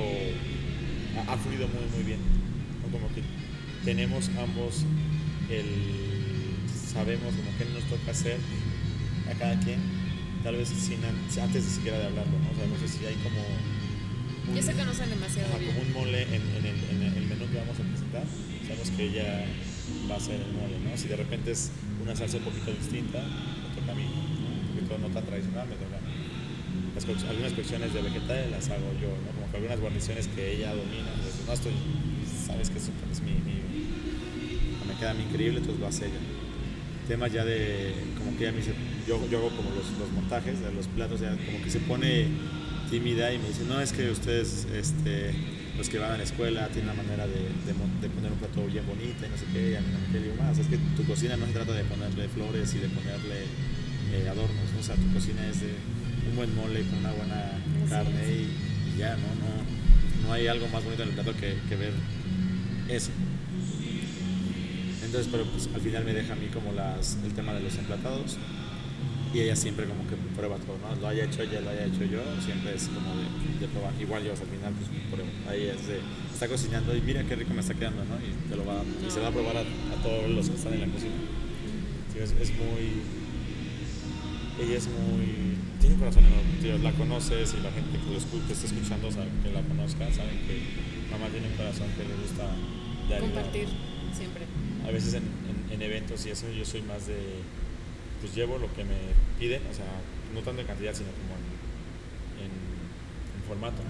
[1.28, 2.20] ha, fluido muy, muy bien.
[2.84, 2.92] ¿no?
[2.92, 3.22] Como que
[3.84, 4.84] tenemos ambos
[5.50, 5.66] el,
[6.94, 8.38] sabemos como qué nos toca hacer
[9.30, 9.80] a cada quien,
[10.44, 12.50] tal vez sin, an- antes de siquiera de hablarlo, ¿no?
[12.52, 13.40] O sea, no sé si hay como...
[14.50, 15.74] un- Ya se conocen demasiado Ajá, bien.
[15.76, 18.24] como un mole en, en el, en el menú que vamos a presentar,
[18.68, 19.46] sabemos que ella
[20.10, 20.98] va a ser el mole, ¿no?
[20.98, 24.22] Si de repente es una salsa un poquito distinta, me toca a mí, ¿no?
[24.50, 25.94] un poquito no tan tradicional, me toca.
[26.95, 29.31] Las algunas cocciones de vegetales las hago yo, ¿no?
[29.36, 31.73] Como que algunas guarniciones que ella domina, pues, no estoy,
[32.47, 36.19] sabes que eso es mi, mi- me queda mí increíble, entonces lo hace ella.
[37.08, 38.73] Temas ya de, como que ella me dice,
[39.08, 42.27] yo, yo hago como los, los montajes de los platos, ya como que se pone
[42.89, 45.34] tímida y me dice, no, es que ustedes, este,
[45.77, 47.34] los que van a la escuela, tienen una manera de,
[47.67, 49.99] de de poner un plato bien bonito y no sé qué, y a mí no
[50.13, 52.88] me digo, más, es que tu cocina no se trata de ponerle flores y de
[52.89, 53.43] ponerle
[54.13, 54.79] eh, adornos, ¿no?
[54.79, 55.73] o sea, tu cocina es de
[56.30, 57.52] un buen mole con una buena
[57.84, 59.28] Así carne y, y ya, ¿no?
[59.28, 60.28] ¿no?
[60.28, 61.94] No hay algo más bonito en el plato que, que ver
[62.90, 63.12] eso.
[65.04, 67.78] Entonces, pero pues al final me deja a mí como las, el tema de los
[67.78, 68.38] emplatados
[69.36, 70.96] y ella siempre como que prueba todo, ¿no?
[70.96, 73.12] Lo haya hecho ella, lo haya hecho yo, siempre es como
[73.60, 73.92] de, probar.
[74.00, 75.30] Igual yo, al final, pues pruebo.
[75.50, 76.00] Ahí es de,
[76.32, 78.16] está cocinando y mira qué rico me está quedando, ¿no?
[78.16, 79.64] Y, te lo va, y se va a probar a,
[80.02, 81.16] todos los que están en la cocina.
[82.14, 83.04] Sí, es, es, muy...
[84.65, 85.58] Ella es muy...
[85.80, 86.78] Tiene un corazón enorme, tío.
[86.80, 90.12] La conoces y la gente que lo escucha, que está escuchando, sabe, que la conozca,
[90.12, 90.58] saben que
[91.12, 92.49] mamá tiene un corazón que le gusta
[93.19, 93.67] Compartir,
[94.17, 94.45] siempre.
[94.88, 95.23] A veces en,
[95.71, 97.15] en eventos y eso yo soy más de
[98.25, 98.97] pues llevo lo que me
[99.39, 99.86] piden, o sea,
[100.34, 101.36] no tanto en cantidad, sino como
[102.41, 102.65] en,
[103.47, 103.84] formato.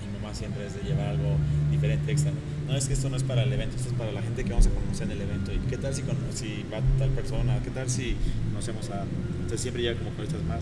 [0.00, 1.36] Mi mamá siempre es de llevar algo
[1.70, 2.32] diferente, extra.
[2.66, 2.74] ¿no?
[2.74, 4.66] es que esto no es para el evento, esto es para la gente que vamos
[4.66, 5.52] a conocer en el evento.
[5.52, 7.60] ¿Y qué tal si, si va tal persona?
[7.62, 8.16] ¿Qué tal si
[8.48, 9.04] conocemos a.?
[9.46, 10.60] Entonces siempre llega como con estas más.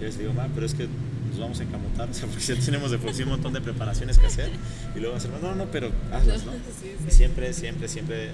[0.00, 0.88] Y les digo, mamá, pero es que
[1.30, 3.60] nos vamos a encamutar, o sea, porque ya tenemos de por sí un montón de
[3.60, 4.50] preparaciones que hacer.
[4.96, 6.52] Y luego hacer, no, no, pero hazlas, ¿no?
[7.08, 8.30] Siempre, siempre, siempre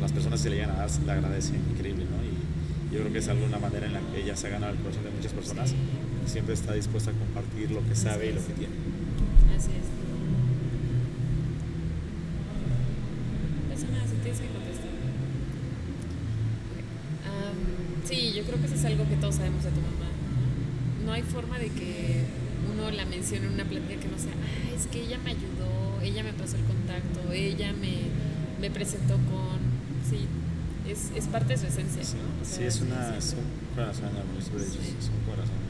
[0.00, 2.24] las personas que le llegan a dar le agradecen, increíble, ¿no?
[2.90, 5.02] yo creo que es alguna manera en la que ella se ha ganado el corazón
[5.04, 5.74] de muchas personas.
[6.26, 8.72] Siempre está dispuesta a compartir lo que sabe y lo que tiene.
[9.56, 9.90] Así es.
[13.76, 14.90] Eso nada, si tienes que contestar.
[18.04, 19.04] sí, yo creo que eso es algo
[19.64, 20.10] de tu mamá.
[21.04, 22.24] No hay forma de que
[22.72, 26.00] uno la mencione en una plática que no sea, ah, es que ella me ayudó,
[26.02, 28.08] ella me pasó el contacto, ella me,
[28.60, 29.60] me presentó con.
[30.08, 30.26] Sí,
[30.90, 32.44] es, es parte de su esencia, ¿no?
[32.44, 35.64] sí, es, una, es un corazón es un corazón.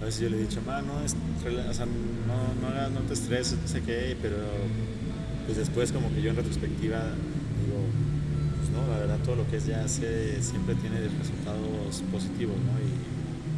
[0.00, 3.14] A veces yo le he dicho, ma, no, es, o sea, no, no, no te
[3.14, 4.36] estreses, no sé qué, pero
[5.46, 7.00] pues después como que yo en retrospectiva
[7.62, 7.78] digo,
[8.58, 12.72] pues no, la verdad todo lo que es ya hace siempre tiene resultados positivos, ¿no?
[12.80, 13.03] Y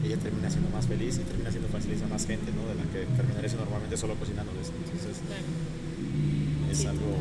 [0.07, 2.67] ella termina siendo más feliz y termina siendo feliz a más gente, ¿no?
[2.69, 4.71] De la que terminaría siendo normalmente solo cocinándoles.
[4.71, 5.23] Entonces,
[6.71, 7.17] es algo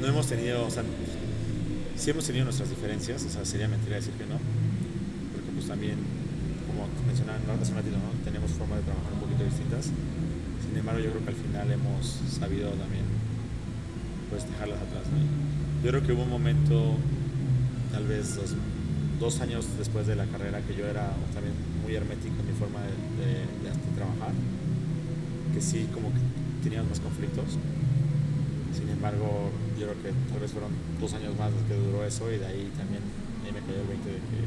[0.00, 0.82] no hemos tenido, o sea,
[2.00, 4.40] Sí hemos tenido nuestras diferencias, o sea, sería mentira decir que no,
[5.36, 6.00] porque pues también,
[6.66, 8.08] como mencionaban hace un ratito, ¿no?
[8.24, 9.92] tenemos formas de trabajar un poquito distintas.
[10.64, 13.04] Sin embargo, yo creo que al final hemos sabido también
[14.30, 15.04] pues dejarlas atrás.
[15.84, 16.96] Yo creo que hubo un momento,
[17.92, 18.56] tal vez dos,
[19.20, 21.54] dos, años después de la carrera, que yo era también
[21.84, 24.32] muy hermético en mi forma de, de trabajar,
[25.54, 26.20] que sí como que
[26.62, 27.58] teníamos más conflictos
[28.72, 32.38] sin embargo, yo creo que tal vez fueron dos años más que duró eso y
[32.38, 33.02] de ahí también
[33.42, 34.40] me cayó el 20 de que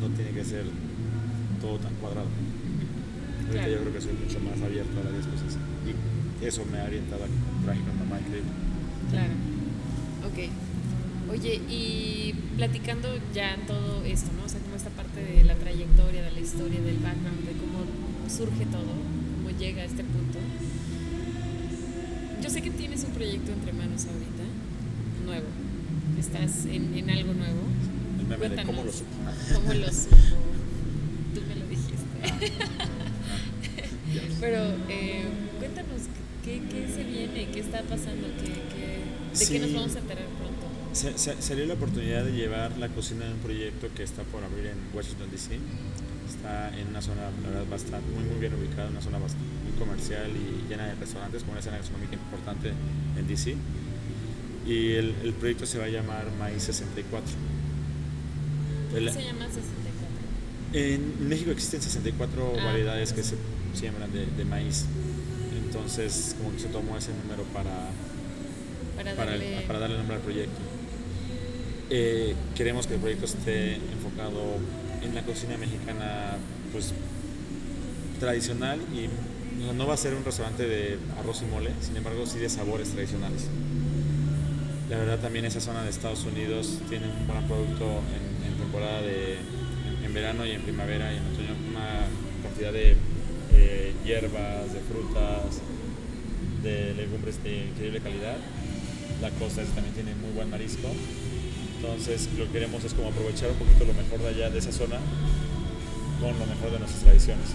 [0.00, 0.64] no tiene que ser
[1.60, 2.28] todo tan cuadrado.
[3.48, 5.56] Ahorita yo creo que soy mucho más abierto a las cosas
[5.88, 8.52] y eso me ha orientado a traje con mamá increíble.
[9.10, 9.32] Claro.
[10.28, 10.38] Ok.
[11.30, 14.44] Oye, y platicando ya todo esto, ¿no?
[14.44, 17.84] O sea, como esta parte de la trayectoria, de la historia, del background, de cómo
[18.28, 18.94] surge todo,
[19.36, 20.38] cómo llega a este punto
[22.48, 24.44] yo sé que tienes un proyecto entre manos ahorita,
[25.26, 25.46] nuevo.
[26.18, 27.60] Estás en, en algo nuevo.
[28.38, 29.10] Cuéntanos, ¿Cómo lo supo?
[29.54, 30.16] ¿Cómo lo supo?
[31.34, 32.06] Tú me lo dijiste.
[34.40, 35.24] Pero eh,
[35.58, 36.02] cuéntanos,
[36.44, 37.48] ¿qué, ¿qué, se viene?
[37.52, 38.28] ¿Qué está pasando?
[38.40, 40.00] ¿Qué, qué, ¿De qué nos vamos a
[40.92, 44.66] Se, salió la oportunidad de llevar la cocina de un proyecto que está por abrir
[44.66, 45.58] en Washington, D.C.
[46.28, 49.46] Está en una zona, la verdad, bastante, muy, muy bien ubicada, una zona bastante
[49.78, 52.72] comercial y llena de restaurantes con una escena gastronómica importante
[53.16, 53.54] en DC.
[54.66, 57.32] Y el, el proyecto se va a llamar Maíz 64.
[58.90, 59.68] ¿Por qué se llama 64?
[60.72, 63.36] En México existen 64 ah, variedades que se
[63.74, 64.84] siembran de, de, maíz.
[65.64, 67.90] Entonces, como que se tomó ese número para,
[68.96, 69.64] para, para, darle...
[69.66, 70.77] para darle nombre al proyecto.
[71.90, 74.58] Eh, queremos que el proyecto esté enfocado
[75.02, 76.36] en la cocina mexicana
[76.70, 76.92] pues
[78.20, 79.08] tradicional y
[79.74, 82.90] no, va a ser un restaurante de arroz y mole, sin embargo sí de sabores
[82.90, 83.46] tradicionales.
[84.90, 89.38] La verdad también esa zona de Estados Unidos tiene un buen producto en, temporada de
[90.04, 92.06] en, verano y en primavera y en otoño una
[92.42, 92.96] cantidad de
[93.52, 95.60] eh, hierbas, de frutas,
[96.62, 98.36] de legumbres de increíble calidad.
[99.22, 100.88] La costa también tiene muy buen marisco.
[101.80, 104.72] Entonces lo que queremos es como aprovechar un poquito lo mejor de allá, de esa
[104.72, 104.98] zona,
[106.20, 107.54] con lo mejor de nuestras tradiciones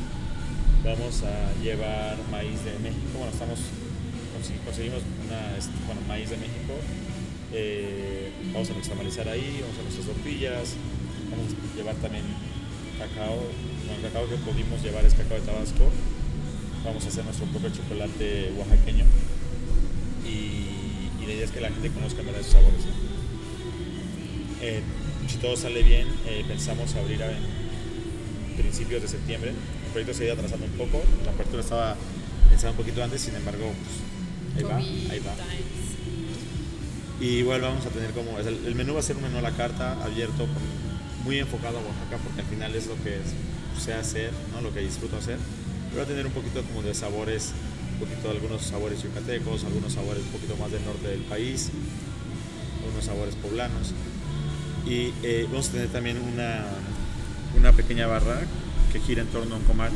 [0.83, 3.15] vamos a llevar maíz de México.
[3.15, 3.59] Bueno, estamos
[4.65, 5.01] conseguimos
[5.57, 6.75] este, maíz de México.
[7.53, 10.75] Eh, vamos a nixtamalizar ahí, vamos a nuestras tortillas,
[11.31, 12.23] vamos a llevar también
[12.99, 13.39] cacao.
[13.87, 15.87] Bueno, el cacao que pudimos llevar es cacao de Tabasco.
[16.83, 19.05] Vamos a hacer nuestro propio chocolate oaxaqueño.
[20.27, 22.41] Y, la idea es que la gente conozca ¿verdad?
[22.41, 22.83] esos sabores.
[24.65, 24.81] Eh,
[25.27, 29.51] si todo sale bien, eh, pensamos abrir en principios de septiembre
[29.93, 31.95] proyecto se iba atrasando un poco, la apertura estaba
[32.49, 33.71] pensada un poquito antes, sin embargo,
[34.53, 35.33] pues, ahí va, ahí va.
[37.21, 39.51] Y igual vamos a tener como, el, menú va a ser un menú a la
[39.51, 40.47] carta, abierto,
[41.23, 43.17] muy enfocado a Oaxaca porque al final es lo que
[43.79, 44.61] sé hacer, ¿no?
[44.61, 45.37] lo que disfruto hacer.
[45.89, 47.53] Pero va a tener un poquito como de sabores,
[47.93, 51.69] un poquito de algunos sabores yucatecos, algunos sabores un poquito más del norte del país,
[52.83, 53.93] algunos sabores poblanos.
[54.85, 56.65] Y eh, vamos a tener también una,
[57.57, 58.41] una pequeña barra
[58.91, 59.91] que gira en torno a un comal.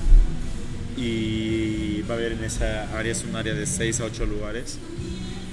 [0.96, 4.80] Y va a haber en esa área, es un área de 6 a 8 lugares.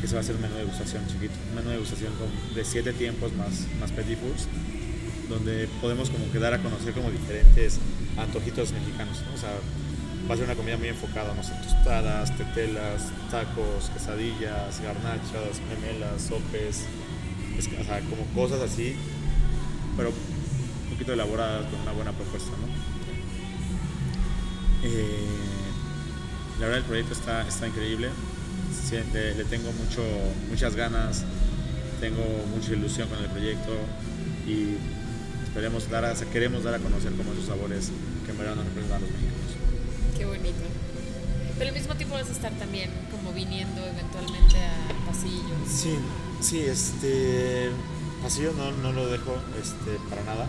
[0.00, 2.12] Que se va a hacer un menú de degustación chiquito, un menú de degustación
[2.54, 4.48] de 7 tiempos más, más petit fours,
[5.30, 7.78] donde podemos como quedar a conocer como diferentes
[8.18, 9.50] antojitos mexicanos, o sea,
[10.28, 16.22] va a ser una comida muy enfocada, no sé, tostadas, tetelas, tacos, quesadillas, garnachas, memelas,
[16.22, 16.84] sopes,
[17.58, 18.96] o sea, como cosas así,
[19.96, 22.74] pero un poquito elaboradas con una buena propuesta, ¿no?
[24.86, 25.34] Eh,
[26.60, 28.10] la verdad el proyecto está, está increíble,
[29.12, 30.02] le, tengo mucho,
[30.48, 31.24] muchas ganas,
[32.00, 32.22] tengo
[32.54, 33.72] mucha ilusión con el proyecto
[34.46, 34.76] y
[35.44, 37.90] esperemos dar a, queremos dar a conocer como esos sabores
[38.24, 39.50] que en verdad nos representan a los mexicanos.
[40.16, 40.64] Qué bonito.
[41.58, 45.54] Pero al mismo tiempo vas a estar también como viniendo eventualmente a Pasillo.
[45.66, 45.96] Sí,
[46.40, 47.70] sí, este
[48.24, 50.46] Pasillo no, no lo dejo este, para nada.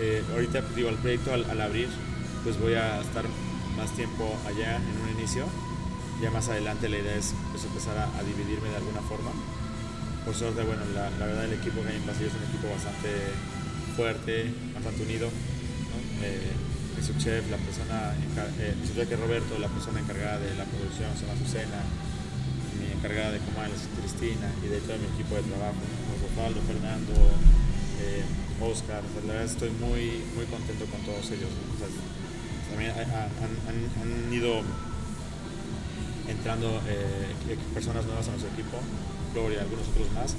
[0.00, 1.88] Eh, ahorita digo, el proyecto al, al abrir,
[2.42, 3.26] pues voy a estar
[3.76, 5.44] más tiempo allá en un inicio.
[6.22, 9.32] Ya más adelante la idea es pues, empezar a, dividirme de alguna forma.
[10.24, 13.12] Por suerte, bueno, la, verdad el equipo que hay en Pasillo es un equipo bastante
[13.96, 15.28] fuerte, bastante unido.
[15.28, 16.24] ¿no?
[16.24, 16.56] Eh,
[17.04, 18.16] subchef, la persona,
[18.60, 21.84] eh, Roberto, la persona encargada de la producción, llama Azucena,
[22.80, 25.80] mi encargada de comales, Cristina, y de todo mi equipo de trabajo,
[26.40, 27.12] Osvaldo, Fernando,
[28.00, 28.24] eh,
[28.64, 29.02] Oscar.
[29.26, 31.50] la verdad estoy muy, muy contento con todos ellos
[32.70, 34.62] también han, ido
[36.28, 38.78] entrando eh, personas nuevas a nuestro equipo,
[39.34, 40.36] Gloria y algunos otros más,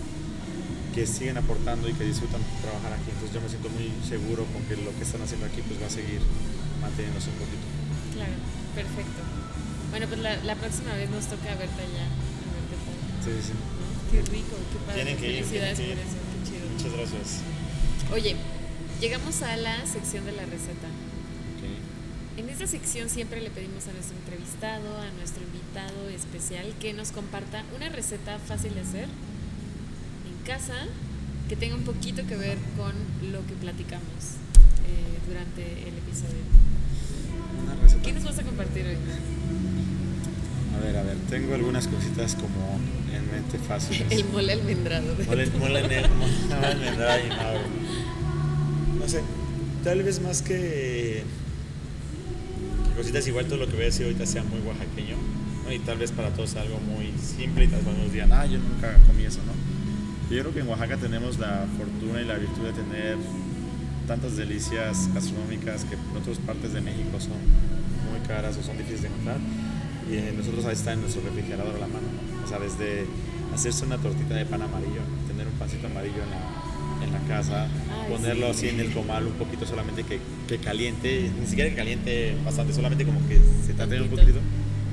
[0.95, 3.12] que siguen aportando y que disfrutan trabajar aquí.
[3.12, 5.88] Entonces yo me siento muy seguro con que lo que están haciendo aquí pues va
[5.88, 6.22] a seguir
[6.82, 7.68] manteniéndose un poquito.
[8.16, 8.34] Claro,
[8.74, 9.22] perfecto.
[9.91, 12.08] Bueno, pues la, próxima vez nos toca verte allá.
[13.22, 13.54] Sí, sí.
[14.12, 15.03] Qué rico, qué padre.
[15.03, 15.43] Tienen que ir.
[15.45, 16.70] Felicidades por eso, qué chido.
[16.70, 17.41] Muchas gracias.
[18.12, 18.36] Oye,
[18.99, 20.88] llegamos a la sección de la receta.
[22.38, 27.12] En esta sección siempre le pedimos a nuestro entrevistado, a nuestro invitado especial, que nos
[27.12, 30.88] comparta una receta fácil de hacer en casa
[31.49, 32.93] que tenga un poquito que ver con
[33.32, 34.39] lo que platicamos
[34.88, 36.41] eh, durante el episodio.
[38.03, 38.97] ¿Qué nos vas a compartir hoy?
[40.76, 42.80] A ver, a ver, tengo algunas cositas como
[43.13, 44.11] en mente fáciles.
[44.11, 45.15] El mole almendrado.
[45.28, 49.22] Mole, mole, mole almendrado y no sé,
[49.84, 51.24] tal vez más que
[52.95, 55.15] cositas igual todo lo que voy a decir ahorita sea muy oaxaqueño
[55.74, 58.59] y tal vez para todos algo muy simple y tal vez nos digan, ah, yo
[58.59, 59.53] nunca comí eso, ¿no?
[60.34, 63.17] Yo creo que en Oaxaca tenemos la fortuna y la virtud de tener
[64.07, 67.38] tantas delicias gastronómicas que en otras partes de México son
[68.09, 69.38] muy caras o son difíciles de encontrar
[70.10, 72.45] y nosotros ahí está en nuestro refrigerador a la mano, ¿no?
[72.45, 73.06] O sea, desde
[73.54, 76.72] hacerse una tortita de pan amarillo, tener un pancito amarillo en la
[77.04, 77.68] en la casa,
[78.10, 82.36] ponerlo así en el comal un poquito solamente que, que, caliente, ni siquiera que caliente
[82.45, 84.39] bastante, solamente como que se trate un poquito,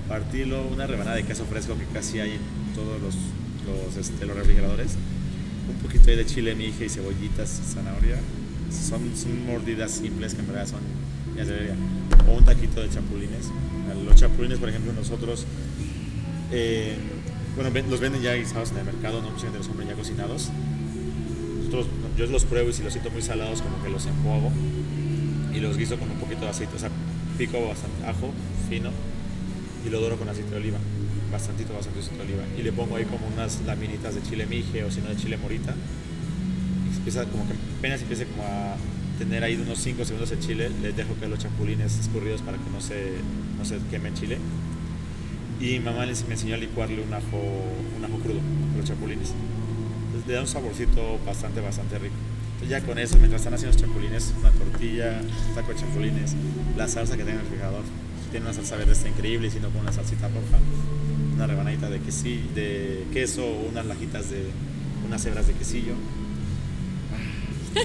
[0.08, 3.14] partirlo, una rebanada de queso fresco que casi hay en todos los,
[3.66, 4.96] los, este, los refrigeradores,
[5.68, 8.16] un poquito de chile mije y cebollitas, zanahoria,
[8.70, 10.80] son, son mordidas simples que en verdad son,
[12.28, 13.50] o un taquito de chapulines.
[14.04, 15.46] Los chapulines, por ejemplo, nosotros...
[16.50, 16.96] Eh,
[17.54, 20.50] bueno, los venden ya guisados en el mercado, no mucha gente los compra ya cocinados
[22.18, 24.50] yo los pruebo y si los siento muy salados, como que los enjuago
[25.54, 26.90] y los guiso con un poquito de aceite, o sea,
[27.36, 28.30] pico bastante ajo
[28.68, 28.90] fino
[29.86, 30.78] y lo doro con aceite de oliva,
[31.30, 32.42] bastantito, bastante aceite de oliva.
[32.58, 35.36] Y le pongo ahí como unas laminitas de chile mije o si no de chile
[35.36, 35.74] morita.
[36.92, 38.76] Y empieza como que apenas empiece como a
[39.18, 42.70] tener ahí unos 5 segundos el chile, les dejo que los chapulines escurridos para que
[42.70, 43.14] no se,
[43.58, 44.38] no se queme el chile.
[45.60, 47.42] Y mamá me enseñó a licuarle un ajo,
[47.98, 48.40] un ajo crudo,
[48.76, 49.32] los chapulines
[50.28, 52.14] le da un saborcito bastante, bastante rico.
[52.54, 56.34] Entonces ya con eso, mientras están haciendo los chapulines, una tortilla, un taco de chapulines,
[56.76, 57.82] la salsa que tenga el refrigerador.
[58.30, 60.58] Tiene una salsa verde está increíble, sino con una salsita roja,
[61.34, 64.44] una rebanadita de, quesillo, de queso, unas lajitas de
[65.06, 65.94] unas hebras de quesillo.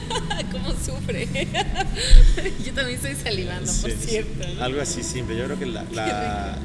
[0.51, 1.27] ¿Cómo sufre?
[2.65, 4.45] Yo también estoy salivando, por cierto.
[4.61, 5.37] Algo así simple.
[5.37, 6.57] Yo creo que la, la,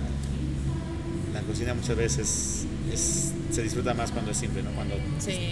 [1.33, 4.71] la cocina muchas veces es se disfruta más cuando es simple, ¿no?
[4.73, 4.95] Cuando,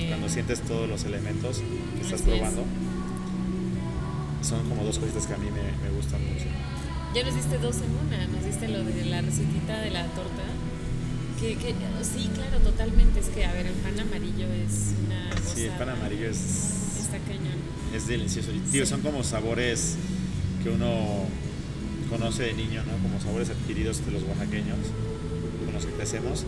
[0.08, 1.58] cuando sientes todos los elementos
[1.96, 2.64] que estás probando.
[4.42, 6.44] Son como dos cositas que a mí me, me, gustan mucho.
[7.14, 10.44] Ya nos diste dos en una, nos diste lo de la recetita de la torta.
[11.40, 13.20] Que, que, sí, claro, totalmente.
[13.20, 15.54] Es que, a ver, el pan amarillo es una cosa...
[15.54, 16.38] Sí, el pan amarillo es,
[17.06, 17.54] está cañón.
[17.94, 18.50] Es delicioso.
[18.70, 19.96] Tío, son como sabores
[20.62, 21.26] que uno
[22.10, 22.92] conoce de niño, ¿no?
[23.02, 24.78] Como sabores adquiridos de los oaxaqueños
[25.64, 26.44] con los que crecemos.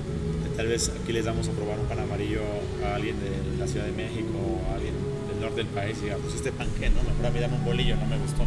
[0.57, 2.43] Tal vez aquí les damos a probar un pan amarillo
[2.85, 4.95] a alguien de la Ciudad de México o a alguien
[5.31, 7.57] del norte del país y diga, pues este pan que no, mejor a mí dame
[7.57, 8.45] un bolillo, no me gustó.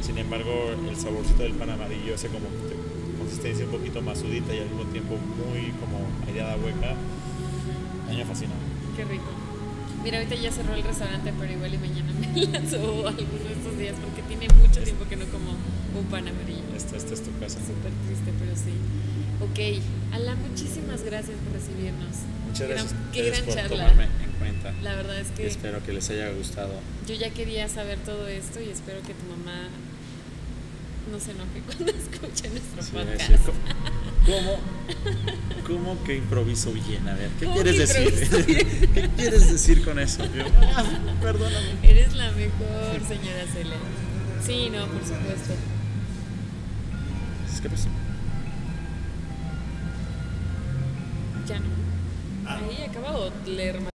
[0.00, 2.46] Sin embargo, el saborcito del pan amarillo, ese como
[3.18, 6.94] consistencia un poquito más sudita y al mismo tiempo muy como aireada hueca,
[8.08, 8.54] a mí me fascina.
[8.96, 9.45] Qué rico.
[10.06, 13.52] Mira, ahorita ya cerró el restaurante, pero igual y mañana me la subo algunos de
[13.58, 15.50] estos días porque tiene mucho tiempo que no como
[15.98, 16.62] un pan amarillo.
[16.76, 17.58] Esta, esta es tu casa.
[17.58, 18.70] Súper triste, pero sí.
[19.42, 19.82] Ok,
[20.14, 22.22] Alan, muchísimas gracias por recibirnos.
[22.46, 23.76] Muchas gracias Gran- a qué ustedes gran por charla.
[23.90, 24.72] tomarme en cuenta.
[24.82, 26.72] La verdad es Y que espero que les haya gustado.
[27.08, 29.68] yo ya quería saber todo esto y espero que tu mamá
[31.10, 33.48] no se enoje cuando escuche nuestro Sí, podcast.
[34.26, 34.58] ¿Cómo,
[35.66, 37.08] ¿Cómo que improviso bien?
[37.08, 38.12] A ver, ¿qué ¿Cómo quieres decir?
[38.94, 40.24] ¿Qué quieres decir con eso?
[40.24, 40.84] Yo, ah,
[41.22, 41.74] perdóname.
[41.82, 43.76] Eres la mejor, señora Cele.
[44.44, 45.54] Sí, no, por supuesto.
[47.62, 47.88] ¿Qué pasó?
[51.48, 51.66] Ya no.
[52.48, 53.95] Ahí acaba de leer